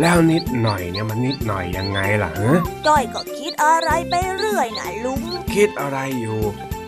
[0.00, 5.22] แล้วนิดหน่อยเนี่ยมันนิดหน่อยยังไงล่ะฮะจ้อยก็คิดอะไรไปเรื่อยนะลุง
[5.54, 6.40] คิดอะไรอยู่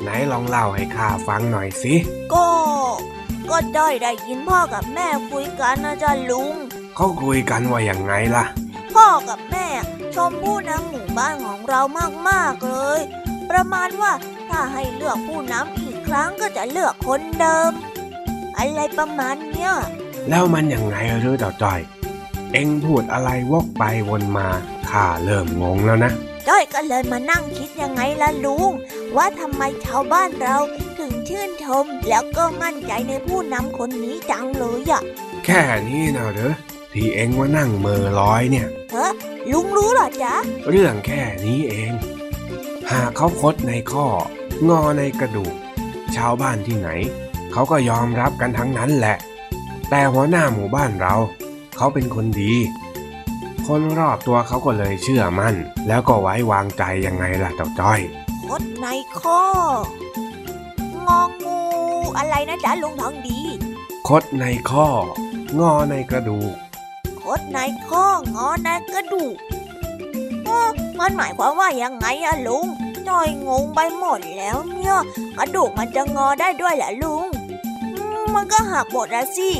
[0.02, 1.94] ไหนลองเล่าให้ข้าฟังหน่อยสิ
[2.34, 2.48] ก็
[3.50, 6.54] ก็จ้อยได้ยินพ่อกับแม่คุยกันนะจ๊ะลุง
[6.96, 8.44] เขาคุยกันว่าอย่างไงล่ะ
[8.94, 9.66] พ่อกับแม่
[10.14, 11.80] ชมผู้นำหมู่บ้านของเรา
[12.28, 13.00] มากๆเลย
[13.50, 14.12] ประมาณว่า
[14.48, 17.72] ถ้าให้เลือกผู้นำอีก ครั้งก็จะเลือกคนเดิม
[18.56, 19.72] อะไรประมาณเนี้ย
[20.28, 21.80] แล้วมันยังไงหรือเจ้าจ้อย
[22.52, 24.48] เอ็งพูดอะไรวกไปวนมา
[24.90, 26.12] ข้าเริ่มงงแล้วนะ
[26.48, 28.70] จ้อยก็เลยมานั่งคิดยังไงล่ะลุง
[29.16, 30.56] ว่าทำไมชาวบ้านเรา
[30.98, 35.02] ถึงชื่นชม แล้วก็มั่นใจในผู้นำคนนี้จังเลยอะ
[35.44, 36.54] แค่นี้นะเหรอ
[36.92, 39.08] ที่เอ็งว่านั่งเมอลอยเนี่ยเฮ้
[39.52, 40.34] ลุงรู้เหรอจ๊ะ
[40.68, 41.92] เรื่องแค่นี้เอง
[42.90, 44.06] หากเขาคดในข้อ
[44.68, 45.54] งอในกระดูก
[46.16, 46.88] ชาวบ้านที่ไหน
[47.52, 49.16] เขาก็ยอมรับกันทั้งนั้นแหละ
[49.90, 51.14] แต่หัวหน้าหมู่บ้านเรา
[51.76, 52.54] เขาเป็นคนดี
[53.66, 55.54] คนรอบตัวเขาก็เลยเชื่อมั่น
[55.88, 58.00] แล้วก็ไว้วางใจยังไงล่ะเจ้าจ้อย
[58.46, 58.86] คดใน
[59.20, 59.42] ข้อ
[61.06, 61.60] งองู
[62.18, 63.40] อะไรนะจ๊ะลุงทองดี
[64.08, 65.02] คดในข้อง
[65.58, 66.54] อในกระดูก
[67.22, 69.34] คดในข้องอในกระดูก
[70.44, 72.66] เอ้อมันหมายความว่ายังไงอะลุง
[73.08, 74.96] จ้อยงงไปหมดแล้วเนี่ย
[75.36, 77.26] กระดูกมันจะงอได้ด้วยเหรอลุง
[77.94, 79.50] อืมมันก็หักหมดแล้วสิ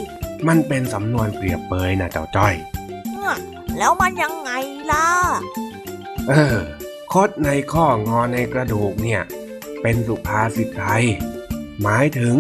[0.49, 2.55] มันเป็นสำนวนเปรียบเปยนะเจ้าจ้อย
[3.25, 3.37] น่ะ
[3.79, 4.51] แล้วมันยังไง
[4.91, 5.07] ล่ะ
[6.29, 6.57] เออ
[7.13, 9.23] คดในข้องอในกระดูกเนี่ย
[9.83, 11.05] เป็นสุภาษิตไทย
[11.83, 12.35] หมายถึง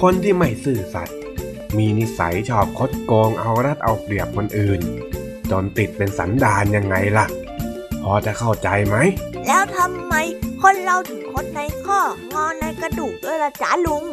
[0.00, 1.18] คนที่ไม่ซื่อสัตย์
[1.76, 4.80] มีนิสัยชอบคดโกงเอารัดเอาเปรียบคนอื่น
[5.50, 7.26] จนติดเป็นสันดานยังไงล่ะ
[8.02, 8.96] พอจะเข้าใจไหม
[9.46, 10.14] แล้วทำไม
[10.62, 12.00] คนเราถึงคดในข้อ
[12.34, 14.04] งอในกระดูกด้วยล่ะจ๊ะลุง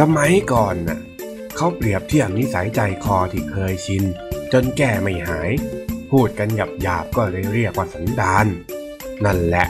[0.00, 0.98] สมัยก่อนน่ะ
[1.56, 4.04] เขาเปรียบเทียบนิสัยใจคอที่เคยชิน
[4.52, 5.50] จนแก้ไม่หาย
[6.10, 8.46] พูดกันหยาบหยาบๆก็เลยเรียกว่าสันดาน
[9.24, 9.66] นั่นแหละ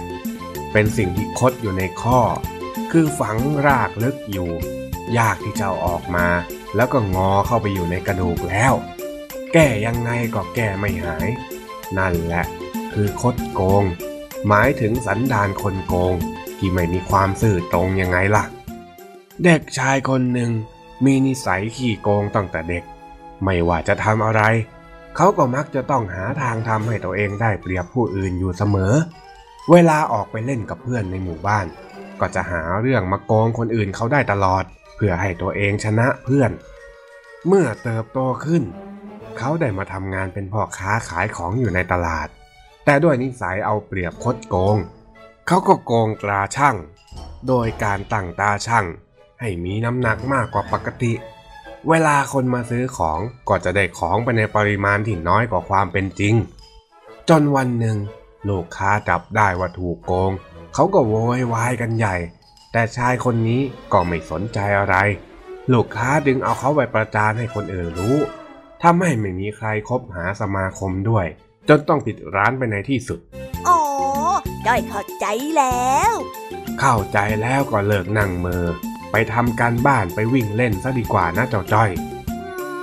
[0.72, 2.20] เป็นสิ่งที่คดอยู่ในข้อ
[2.90, 4.50] คือฝังรากลึกอยู่
[5.18, 6.26] ยากที่จะเอาออกมา
[6.76, 8.74] แล้วก็งอเข้าไปอยู่ในกระดูกแล้ว
[9.52, 11.28] แก้ยังไงก็แก้ไม่หาย
[11.98, 12.44] นั่นแหละ
[12.98, 13.84] คือคดโกง
[14.48, 16.14] หมายถึงสันดานคนโกง
[16.58, 18.44] ที่ไม่มีความซื่อตรงยังไงล่ะ
[19.44, 20.50] เด็กชายคนหนึ่ง
[21.04, 22.84] มีนิสัยขี้โกงตั้งแต่เด็ก
[23.44, 24.42] ไม่ว่าจะทำอะไร
[25.16, 28.92] เขาก็มักจะต้องหาทางทำให้ตัวเองได้เปรียบผู้อื่นอยู่เสมอ
[29.70, 31.66] เวลาออกไปเล่นกับเพื่อนในหมู่บ้าน
[32.20, 34.64] ก็จะหาเรื่องมาโกงคนอื่นเขาได้ตลอด
[34.96, 36.50] เพื่อให้ตัวเองชนะเพื่อน
[37.46, 38.62] เมื่อเติบโตขึ้น
[39.38, 42.28] เขาได้มาทำงานเป็นพ่อค้าขายของอยู่ในตลาด
[42.86, 44.76] แต่ด้วยนิสัยเอาเปรียบคดโกง
[45.46, 46.76] เขาก็โกงตราช่าง
[47.48, 48.86] โดยการตั้งตาช่าง
[49.40, 51.12] ให้มีน้ำหนักมากกว่าปกติ
[51.88, 56.34] เวลาคนมาซื้อของก็จะได้ของไปในปริมาณที่น้อยกว่าความเป็นจริง
[57.28, 57.96] จนวันหนึ่ง
[58.48, 60.32] ลูกค้าจับได้ว่าถูกโกง
[60.74, 62.16] เขาก็โวยวายกันใหญ่
[62.72, 63.60] แต่ชายคนนี้
[63.92, 64.96] ก็ไม่สนใจอะไร
[65.72, 68.16] ลูกค้าดึงเอาเขาไปประจานให้คนอื่นรู้
[68.82, 71.26] ทำให้ไม่มีใครคบหาสมาคมด้วย
[71.68, 73.20] จนต้องปิดร้านไปในที่สุด
[73.68, 73.78] อ๋อ
[74.66, 76.12] จ้อยเข้าใจแล้ว
[76.80, 78.64] เข้าใจแล้วก็เลิกนั่งเมอ
[79.12, 81.90] ไปทำการบ้านไปวิ่งเล่นซะดีกว่านะเจ้าจ้อย
[82.30, 82.38] อื
[82.76, 82.78] ม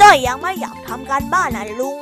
[0.00, 1.98] จ้อยยังไม่อยากทำการบ้านนะลุง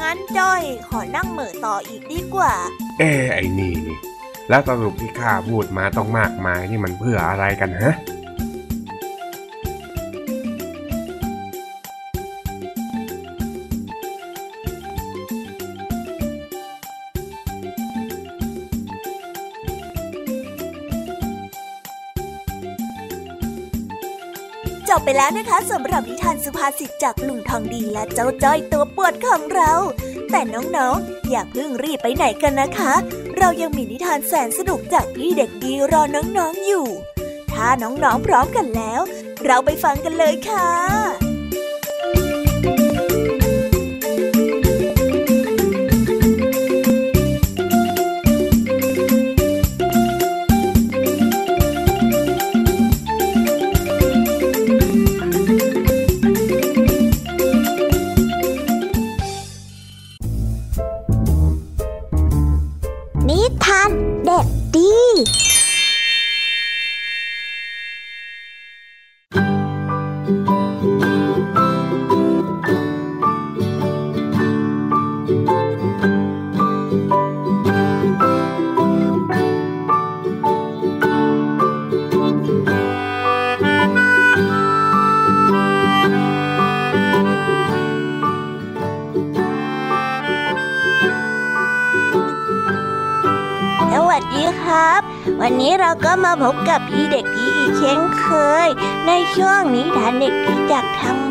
[0.00, 2.54] งั้นจ้อยขอนั่งเหม่อต่ออีกดีกว่า
[2.98, 3.98] เอ้ไอ้นี่นี่
[4.48, 7.94] แล้วสรุปที่ข้าพูดมาต้องมากมายนี่มันเพื่ออะไรกันฮะ
[25.00, 29.72] บไปแล้วนะคะสำหรับนิทานสุภาษิตจากลุงทองดีและเจ้าจ้อยตัวปวดของเรา
[30.30, 32.92] แต่น้องๆ อย่าเพิ่งรีบไปไหนกันนะคะ
[33.38, 36.86] เรายังมีนิทานแสนสนุกจากพี่เด็กดีรอน้องๆอยู่
[37.52, 39.00] ถ้าน้องๆพร้อมกันแล้ว
[39.44, 41.19] เราไปฟังกันเลยค่ะ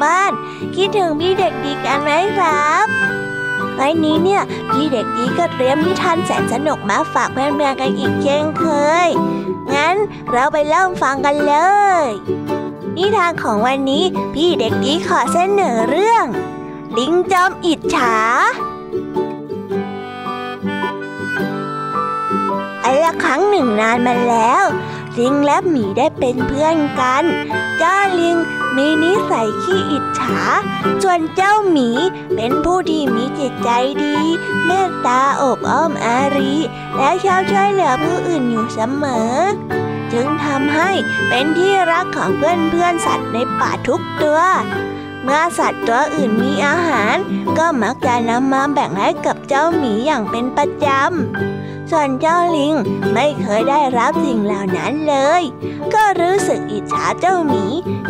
[0.04, 0.32] บ้าน
[0.76, 2.88] คิดถึงพี่เด็กดีกันไหมครับ
[3.80, 4.42] วันนี้เนี่ย
[4.72, 8.66] พี่เด็กดีก็เตรียมนิทานแสนสนุกมาฝากเพื่อนๆกันอีกเช่นเค
[9.08, 9.10] ย
[9.74, 9.96] งั้น
[10.32, 11.56] เราไปเริ่มฟังกันเล
[12.04, 12.06] ย
[12.98, 16.26] นิทานของวันนี้พี่เด็กดีขอเสนอเรื่อง
[16.98, 18.18] ลิงจอมอิจฉา
[22.84, 24.64] อันละครั้งหนึ่งนานมาแล้ว
[25.20, 27.24] ลิงและหมีได้เป็นเพื่อนกัน
[27.78, 28.38] เจ้าลิง
[28.76, 30.40] มีนิสัยขี้อิจฉา
[31.04, 31.90] ส่วนเจ้าหมี
[32.36, 33.70] เป็นผู้ที่มีจิตใจ
[34.04, 34.18] ดี
[34.66, 36.54] เมตตาอบอ้อมอารี
[36.98, 39.38] และชอบช่วยเหลือผู้อื่นอยู่เสมอ
[40.14, 40.90] จึงทำให้
[41.30, 44.40] เป็นที่รักของเพื่อนๆสัตว์ในป่าทุกตัว
[45.24, 47.16] เมื่อสัตว์ตัวอื่นมีอาหาร
[47.58, 51.59] ก็มักจะนำมาแบ่งให้กับเจ้าหมีอย่างเป็นประจำ
[51.92, 52.74] ส่วนเจ้าลิง
[53.14, 55.44] ไม่เคยได้รับสิ่งเหล่านั้นเลย
[55.94, 57.64] ก็รู้สึกอิจฉาเจ้าหมี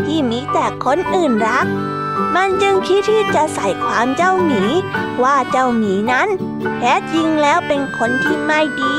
[0.05, 1.67] ที่มีแต่คนอื่นรัก
[2.35, 4.63] มันจึงคิดที่จะใส่ความเจ้าหมี
[5.23, 6.27] ว่าเจ้าหมีนั้น
[6.77, 8.97] แท้จริงแล้วเป็นคนที่ไม่ดี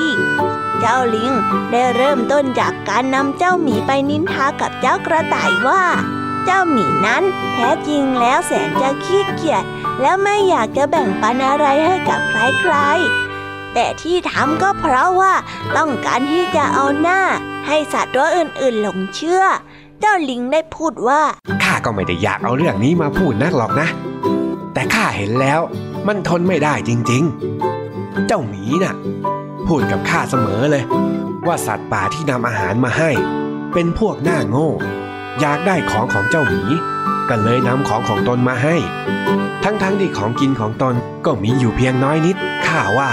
[0.80, 1.32] เจ้าลิง
[1.70, 5.84] ได้เริ่มต้นจากการนำเจ้าหมีไปนินทากับเจ้ากระต่ายว่า
[6.44, 7.22] เจ้าหมีนั้น
[7.54, 9.64] แท้จริงแล้วแสนจะขี้เกียจ
[10.00, 13.29] และไม่อยากจะแบ่งปันอะไรให้กับใครๆ
[13.74, 15.32] แต่ที่ทำก็เพราะว่า
[15.76, 17.20] ต้องการที่จะเอาหน้า
[17.66, 19.42] ให้สัตว์ตัวอื่นๆหลงเชื่อ
[20.00, 21.20] เจ้าลิงได้พูดว่า
[21.62, 23.88] ข้าก็ไม่ได้อยากเอาเรื่องนี้มาพูดนักหรอกนะ
[24.74, 25.60] แต่ข้าเห็นแล้ว
[26.06, 28.94] มันทนไม่ได้จริงๆ เจ้าหมีน่ะ
[29.66, 30.84] พูดกับข้าเสมอเลย
[31.46, 33.10] ว่าสัตว์ป่าที่นำอาหารมาให้
[33.72, 34.68] เป็นพวกหน้าโง่
[35.40, 36.62] อยากได้ของของเจ้าหมี
[37.28, 38.76] ก็เลยนำของของตนมาให้
[39.64, 40.94] ทั้งๆทที่ของกินของตน
[41.26, 43.10] ก็มีอยู่เพียงน้อยนิดข้าว่า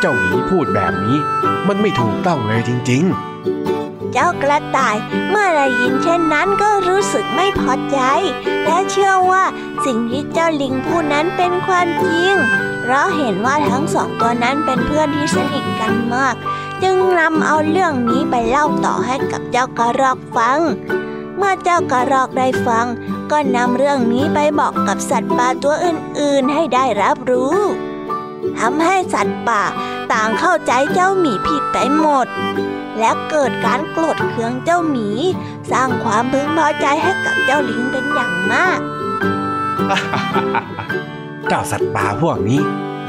[0.00, 1.18] เจ้าหมีพูดแบบนี้
[1.68, 4.96] มันไม่ถูกต้องเลยจริง ๆ เจ้ากระต่าย
[5.30, 7.98] เมื่อได้ยินเช่นนั้นก็รู้สึกไม่พอใจ
[8.64, 9.44] และเชื่อว่า
[9.84, 12.32] สิ่งที่เจ้าลิงพูดนั้นเป็นความจริง
[12.80, 16.34] เพราะเห็นว่าทั้งสองตัวนั้นเป็นเพื่อนที่สนิทกันมาก
[16.82, 20.58] จึงนำเอาเรื่องนี้ไปเล่าต่อให้กับเจ้ากระรอกฟัง
[21.36, 22.86] เมื่อเจ้ากระรอกได้ฟัง
[23.30, 27.56] ก็นำเรื่องนี้ไปบอกกับสัตว์ป่าตัวอื่น ๆ ให้ได้รับรู้
[28.58, 29.62] ทำให้สัตว์ป่า
[30.12, 32.26] ต่างเข้าใจเจ้าหมีผิดไปหมด
[32.98, 35.08] และเกิดการโกรธเคืองเจ้าหมี
[35.72, 38.78] สร้างความพึงพอใจให้กับเจ้าลิงเป็นอย่างมาก
[41.48, 42.60] เจ้าสัตว์ป่าพวกนี้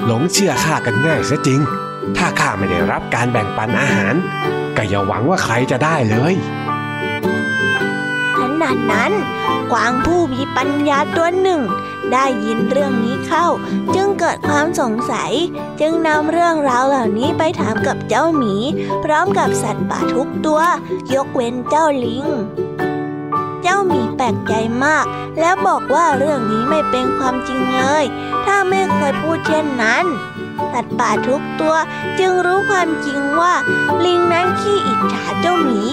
[0.05, 1.59] หลงเชื่อข้ากันง่ายซะจริง
[2.17, 4.15] ถ้าข้าไม่ได้รับการแบ่งปันอาหาร
[4.77, 6.33] ก็อย่าหวังว่าใครจะได้เลย
[8.37, 9.11] ขณะนั้น
[9.71, 11.61] กวางผู้มีปัญญาตัวหนึ่ง
[12.13, 13.47] ได้ยินเรื่องนี้เข้า
[13.95, 15.31] จึงเกิดความสงสัย
[15.79, 18.55] จึงนำเรื่องราวเหล่านี้ไปถามกับเจ้าหมี
[19.03, 20.61] พร้อมกับสัตว์ป่าทุกตัว
[21.13, 22.25] ยกเว้นเจ้าลิง
[23.61, 24.53] เจ้าหมีแปลกใจ
[24.85, 25.05] มาก
[25.39, 28.05] และบอกว่าเรื่องนี้ไม่เป็นความจริงเลย
[28.45, 30.05] ถ้าไม่เคยพูดเช่นนั้น
[30.73, 31.75] สัตว์ป่าทุกตัว
[32.19, 33.53] จึงรู้ความจริงว่า
[34.05, 35.83] ลิงนั้นขี้อิจฉาเจ้าหมี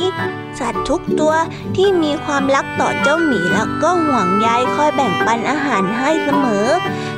[0.59, 1.35] สัตว์ทุกตัว
[1.77, 6.69] ที่มีความรักต่อเจ้าหมีแล้วก็ห่วงใยคอยแบ่งปันอาหารให้เสมอ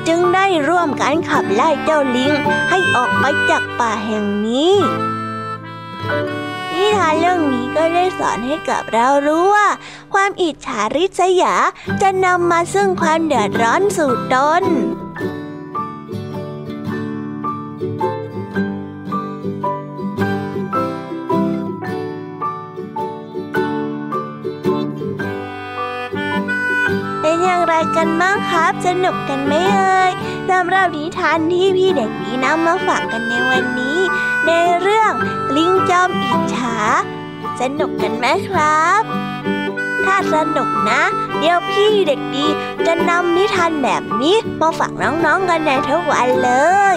[0.09, 2.33] จึงได้ร่วมกันขับไล่เจ้าลิง
[2.71, 4.75] ให้ออกไปจากป่าแห่งนี้
[6.73, 9.69] นิทานเรื่องนี้ก็ได้สอนให้กับเรารู้ว่า
[10.15, 11.55] ความอิจฉาริษยา
[12.03, 14.65] จะนำมาซึ่งความเดือดร้อนสู่ตน
[27.97, 30.13] กันบ้างครับ สนุกกันไหมเอ่ย
[30.51, 33.99] สำหรับนิทานที่พี่เด็กดีนำมาฝากกันในวันนี้
[34.47, 34.51] ใน
[34.81, 35.13] เรื่อง
[35.57, 36.77] ลิงจอมอิจฉา
[37.61, 39.03] สนุกกันไหมครับ
[40.05, 41.03] ถ้าสนุกนะ
[41.39, 42.47] เดี๋ยวพี่เด็กดี
[42.87, 46.51] จะนำนิทานแบบนี้มาฝากน้องๆกันในทุกวันเล
[46.95, 46.97] ย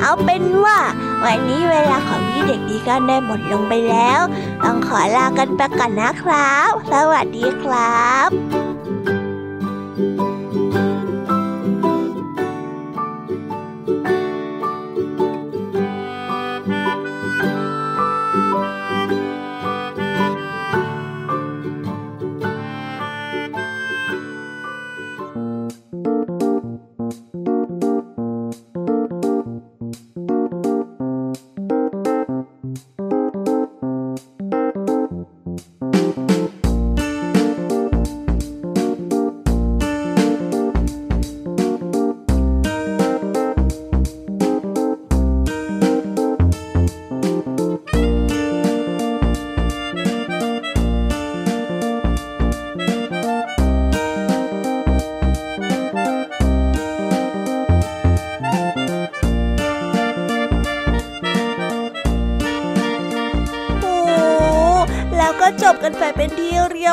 [0.00, 0.78] เอาเป็นว่า
[1.24, 4.20] วันนี้เวลาของพี่เด็กดีก็ได้หมดลงไปแล้ว
[4.64, 8.65] ต้องขอลากันไปก่อนนะครับ สวัสดีครับ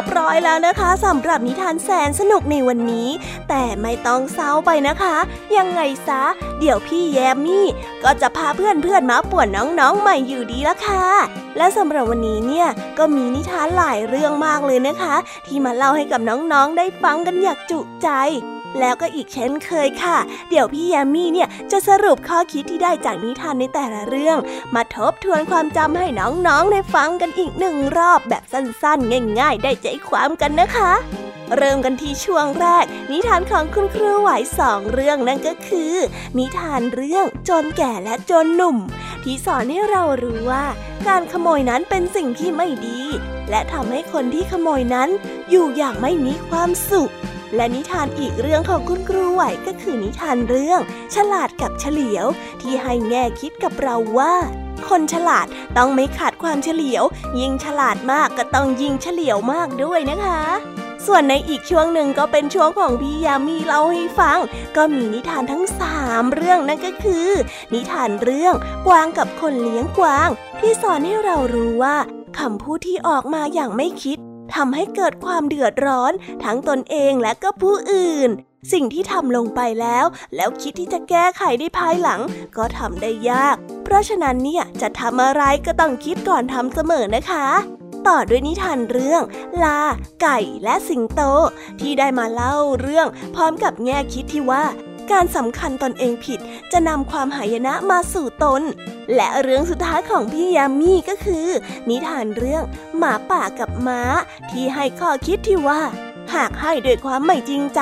[0.03, 3.07] บร้อยแล้วนะคะสำหรับนิทานแสนสนุกในวันนี้
[3.49, 5.15] แต่ไม่ต้องเศร้าไปนะคะ
[5.57, 6.21] ยังไงซะ
[6.59, 7.67] เดี๋ยวพี่แยมมี่
[8.03, 9.47] ก็จะพาเพื่อนๆมาป่วน
[9.79, 11.05] น้องๆใหม่อยู่ดีละค่ะ
[11.57, 15.15] และสำหรับวันนี้เนี่ยก็มีนิทานหลายเรื่องมากเลยนะคะ
[15.47, 18.09] ที่มาเล่าให้กับน้องๆได้ฟังกันอย่างจุใจ
[18.79, 20.17] แล้วก็อีกเช่นเคยค่ะ
[20.49, 24.37] เดี๋ยวพี่แยมมี่เนี่ยจะสรุปข้อคิดที่ได้จากนิทานในแต่ละเรื่อง
[24.75, 30.91] มาทบทวนความจำให้น้องๆ ได้ฟังกันอีกหนึ่งรอบแบบสั้นๆ ง่าย ๆ ได้ใจความกันนะคะ
[31.57, 35.93] เริ่มกันที่ช่วงแรก นิทานของคุณครูไหวสองเรื่องนั่นก็คือ
[36.37, 38.77] นิทานเรื่องจนแก่และจนหนุ่ม
[39.23, 40.65] ที่สอนให้เรารู้ว่า
[41.07, 43.01] การขโมยนั้นเป็นสิ่งที่ไม่ดี
[43.49, 45.09] และทำให้คนที่ขโมยนั้น
[45.49, 47.11] อยู่อย่างไม่มีความสุข
[47.55, 50.79] และนิทานอีกเรื่องของคุณครูไหวก็คือนิทานเรื่อง
[51.15, 52.25] ฉลาดกับเฉลียว
[52.61, 54.33] ที่ให้แง่คิดกับเราว่า
[54.89, 55.47] คนฉลาด
[55.77, 57.03] ต้องไม่ขาดความเฉลียว
[57.39, 60.41] ยิ่งฉลาดมากก็ต้องยิ่งเฉลียวมากด้วยนะคะ
[61.05, 64.39] ส่วนในอีกช่วงหนึ่งก็เป็นช่วงของพี่ยามีเล่าให้ฟัง
[64.75, 67.29] ก็มีนิทานทั้งสามเรื่องนั่นก็คือ
[67.73, 68.53] นิทานเรื่อง
[68.87, 70.29] กวางกับคนเลี้ยงกวาง
[70.59, 71.97] ที่สอนให้เรารู้ว่า
[72.39, 74.17] คำพูดที่ออกมาอย่างไม่คิด
[74.53, 76.13] ทำให้เกิดความเดือดร้อน
[76.43, 78.29] ทั้งตนเองและก็ผู้อื่น
[78.71, 82.21] สิ่งที่ทำลงไปแล้ว แล้วคิดที่จะแก้ไขได้ภายหลัง
[82.57, 87.47] ก็ทำได้ยาก เพราะฉะนั้นเนี่ยจะทำอะไรก็ต้องคิดก่อนทำเสมอนะคะ
[88.07, 89.23] ต่อด้วยนิทานเรื่อง
[89.63, 89.79] ลา
[90.21, 91.21] ไก่และสิงโต
[91.79, 94.63] ที่ได้มาเล่าเรื่อง พร้อมกับแง่คิดที่ว่า
[95.11, 96.39] การสำคัญตนเองผิด
[96.71, 98.61] จะนำความหายนะมาสู่ตน
[99.15, 101.47] และเรื่องสุดท้ายของพี่ยามีก็คือ
[101.89, 102.63] นิทานเรื่อง
[102.97, 104.01] หมาป่ากับม้า
[104.51, 105.81] ที่ให้ข้อคิดที่ว่า
[106.33, 107.81] หากให้ด้วยความไม่จริงใจ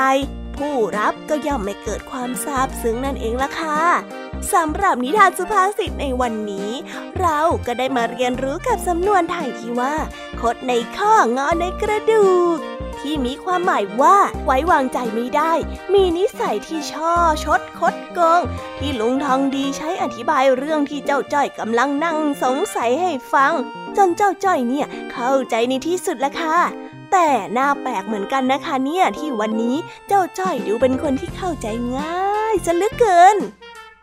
[0.62, 3.80] ผู้รับก็ย่อมไม่เกิดความซาบซึ้งนั่นเองล่ะค่ะ
[4.53, 6.70] สำหรับนิทานสุภาษิตในวันนี้
[7.20, 9.95] เราก็ได้มาเรียนรู้กับสำนวนไทยที่ว่า
[10.41, 12.57] คดในข้องอในกระดูก
[12.99, 15.53] ที่มีความหมายว่า ไว้วางใจไม่ได้
[15.93, 18.41] มีนิสัยที่ช่อชดคดโกง
[18.80, 23.53] ที่ลุงทองดีใช้อธิบายเรื่องที่เจ้าจ้อยกำลังนั่งสงสัยให้ฟัง
[23.97, 26.57] จนเจ้าจ้อยเนี่ยเข้าใจในที่สุดละค่ะ
[27.12, 29.76] แต่น่าแปลกเหมือนกันนะคะเนี่ยที่วันนี้
[30.07, 33.38] เจ้าจ้อยดูเป็นคนที่เข้าใจง่ายซะเหลือเกิน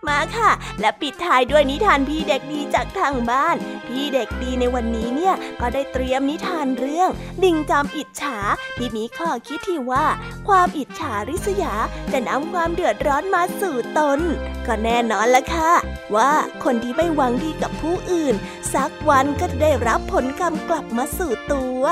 [0.09, 0.51] มาค่ะ
[0.81, 3.57] และปิดท้ายด้วยนิทานพี่เด็กดีจากทางบ้าน
[3.87, 7.11] พี่เด็กดีในวันนี้เนี่ยก็ได้เตรียมนิทานเรื่อง
[7.43, 8.39] ดิงจำอิจฉา
[8.77, 10.07] ที่มีข้อคิดที่ว่า
[10.49, 11.75] ความอิจฉาริษยา
[12.13, 14.21] จะนำความเดือดร้อนมาสู่ตน
[14.67, 15.73] ก็แน่นอนละค่ะ
[16.17, 16.33] ว่า
[16.65, 18.35] คนที่ไม่หวังดีกับผู้อื่น
[18.75, 21.85] สักวันก็จะได้รับผลกรรมกลับมาสู่ตัว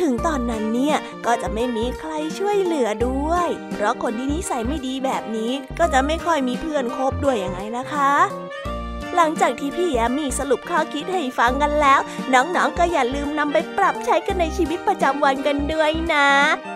[0.00, 0.96] ถึงตอนนั้นเนี่ย
[1.26, 8.12] ก็จะไม่มีใครช่วยเหลือด้วย เพราะคนที่นิสัยไม่ดีแบบนี้ก็จะไม่ค่อยมีเพื่อนคบด้วยยังไงนะคะ
[9.16, 12.00] หลังจากที่พี่แยมมี่สรุปข้อคิดให้ฟังกันแล้ว
[12.34, 16.28] น้องๆก็อย่าลืมนำไปปรับใช้กันในชีวิตประจำวันกันด้วยนะ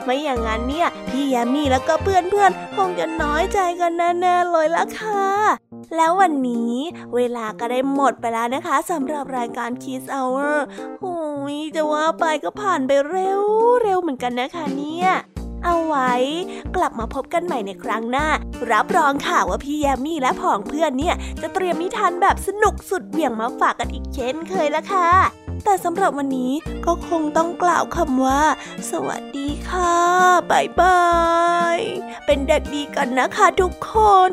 [0.04, 5.24] ไม่อย่างนั้นเนี่ยพี่แยมมี่แล้วก็เพื่อนๆคงจะน้อยใจกันแน่ๆเลยละค่ะ
[5.96, 6.74] แล้ววันนี้
[7.14, 10.56] เวลาก็ได้หมดไปแล้วนะคะสำหรับรายการ Kiss Hour
[11.00, 11.18] โอ้
[11.54, 13.42] ยจะว่าไปก็ผ่านไปเร็ว
[13.82, 15.08] เร็วเหมือนกันนะคะเนี่ย
[15.64, 16.12] เอาไว้
[16.76, 18.26] กลับมาพบกันใหม่ในครั้งหน้า
[18.70, 25.10] รับรองค่ะว่าพี่แยมมี่และผองเพื่อนเนี่ย จะเตรียมนิทานแบบสนุกสุดเบี่ยงมาฝากกันอีกเช่นเคยละค่ะ
[25.64, 26.52] แต่สำหรับวันนี้
[26.86, 28.42] ก็คงต้องกล่าวคำว่า
[28.90, 29.94] สวัสดีค่ะ
[30.50, 31.02] บายบา
[31.76, 31.78] ย
[32.26, 33.92] เป็นเด็กดีกันนะคะทุกค
[34.30, 34.32] น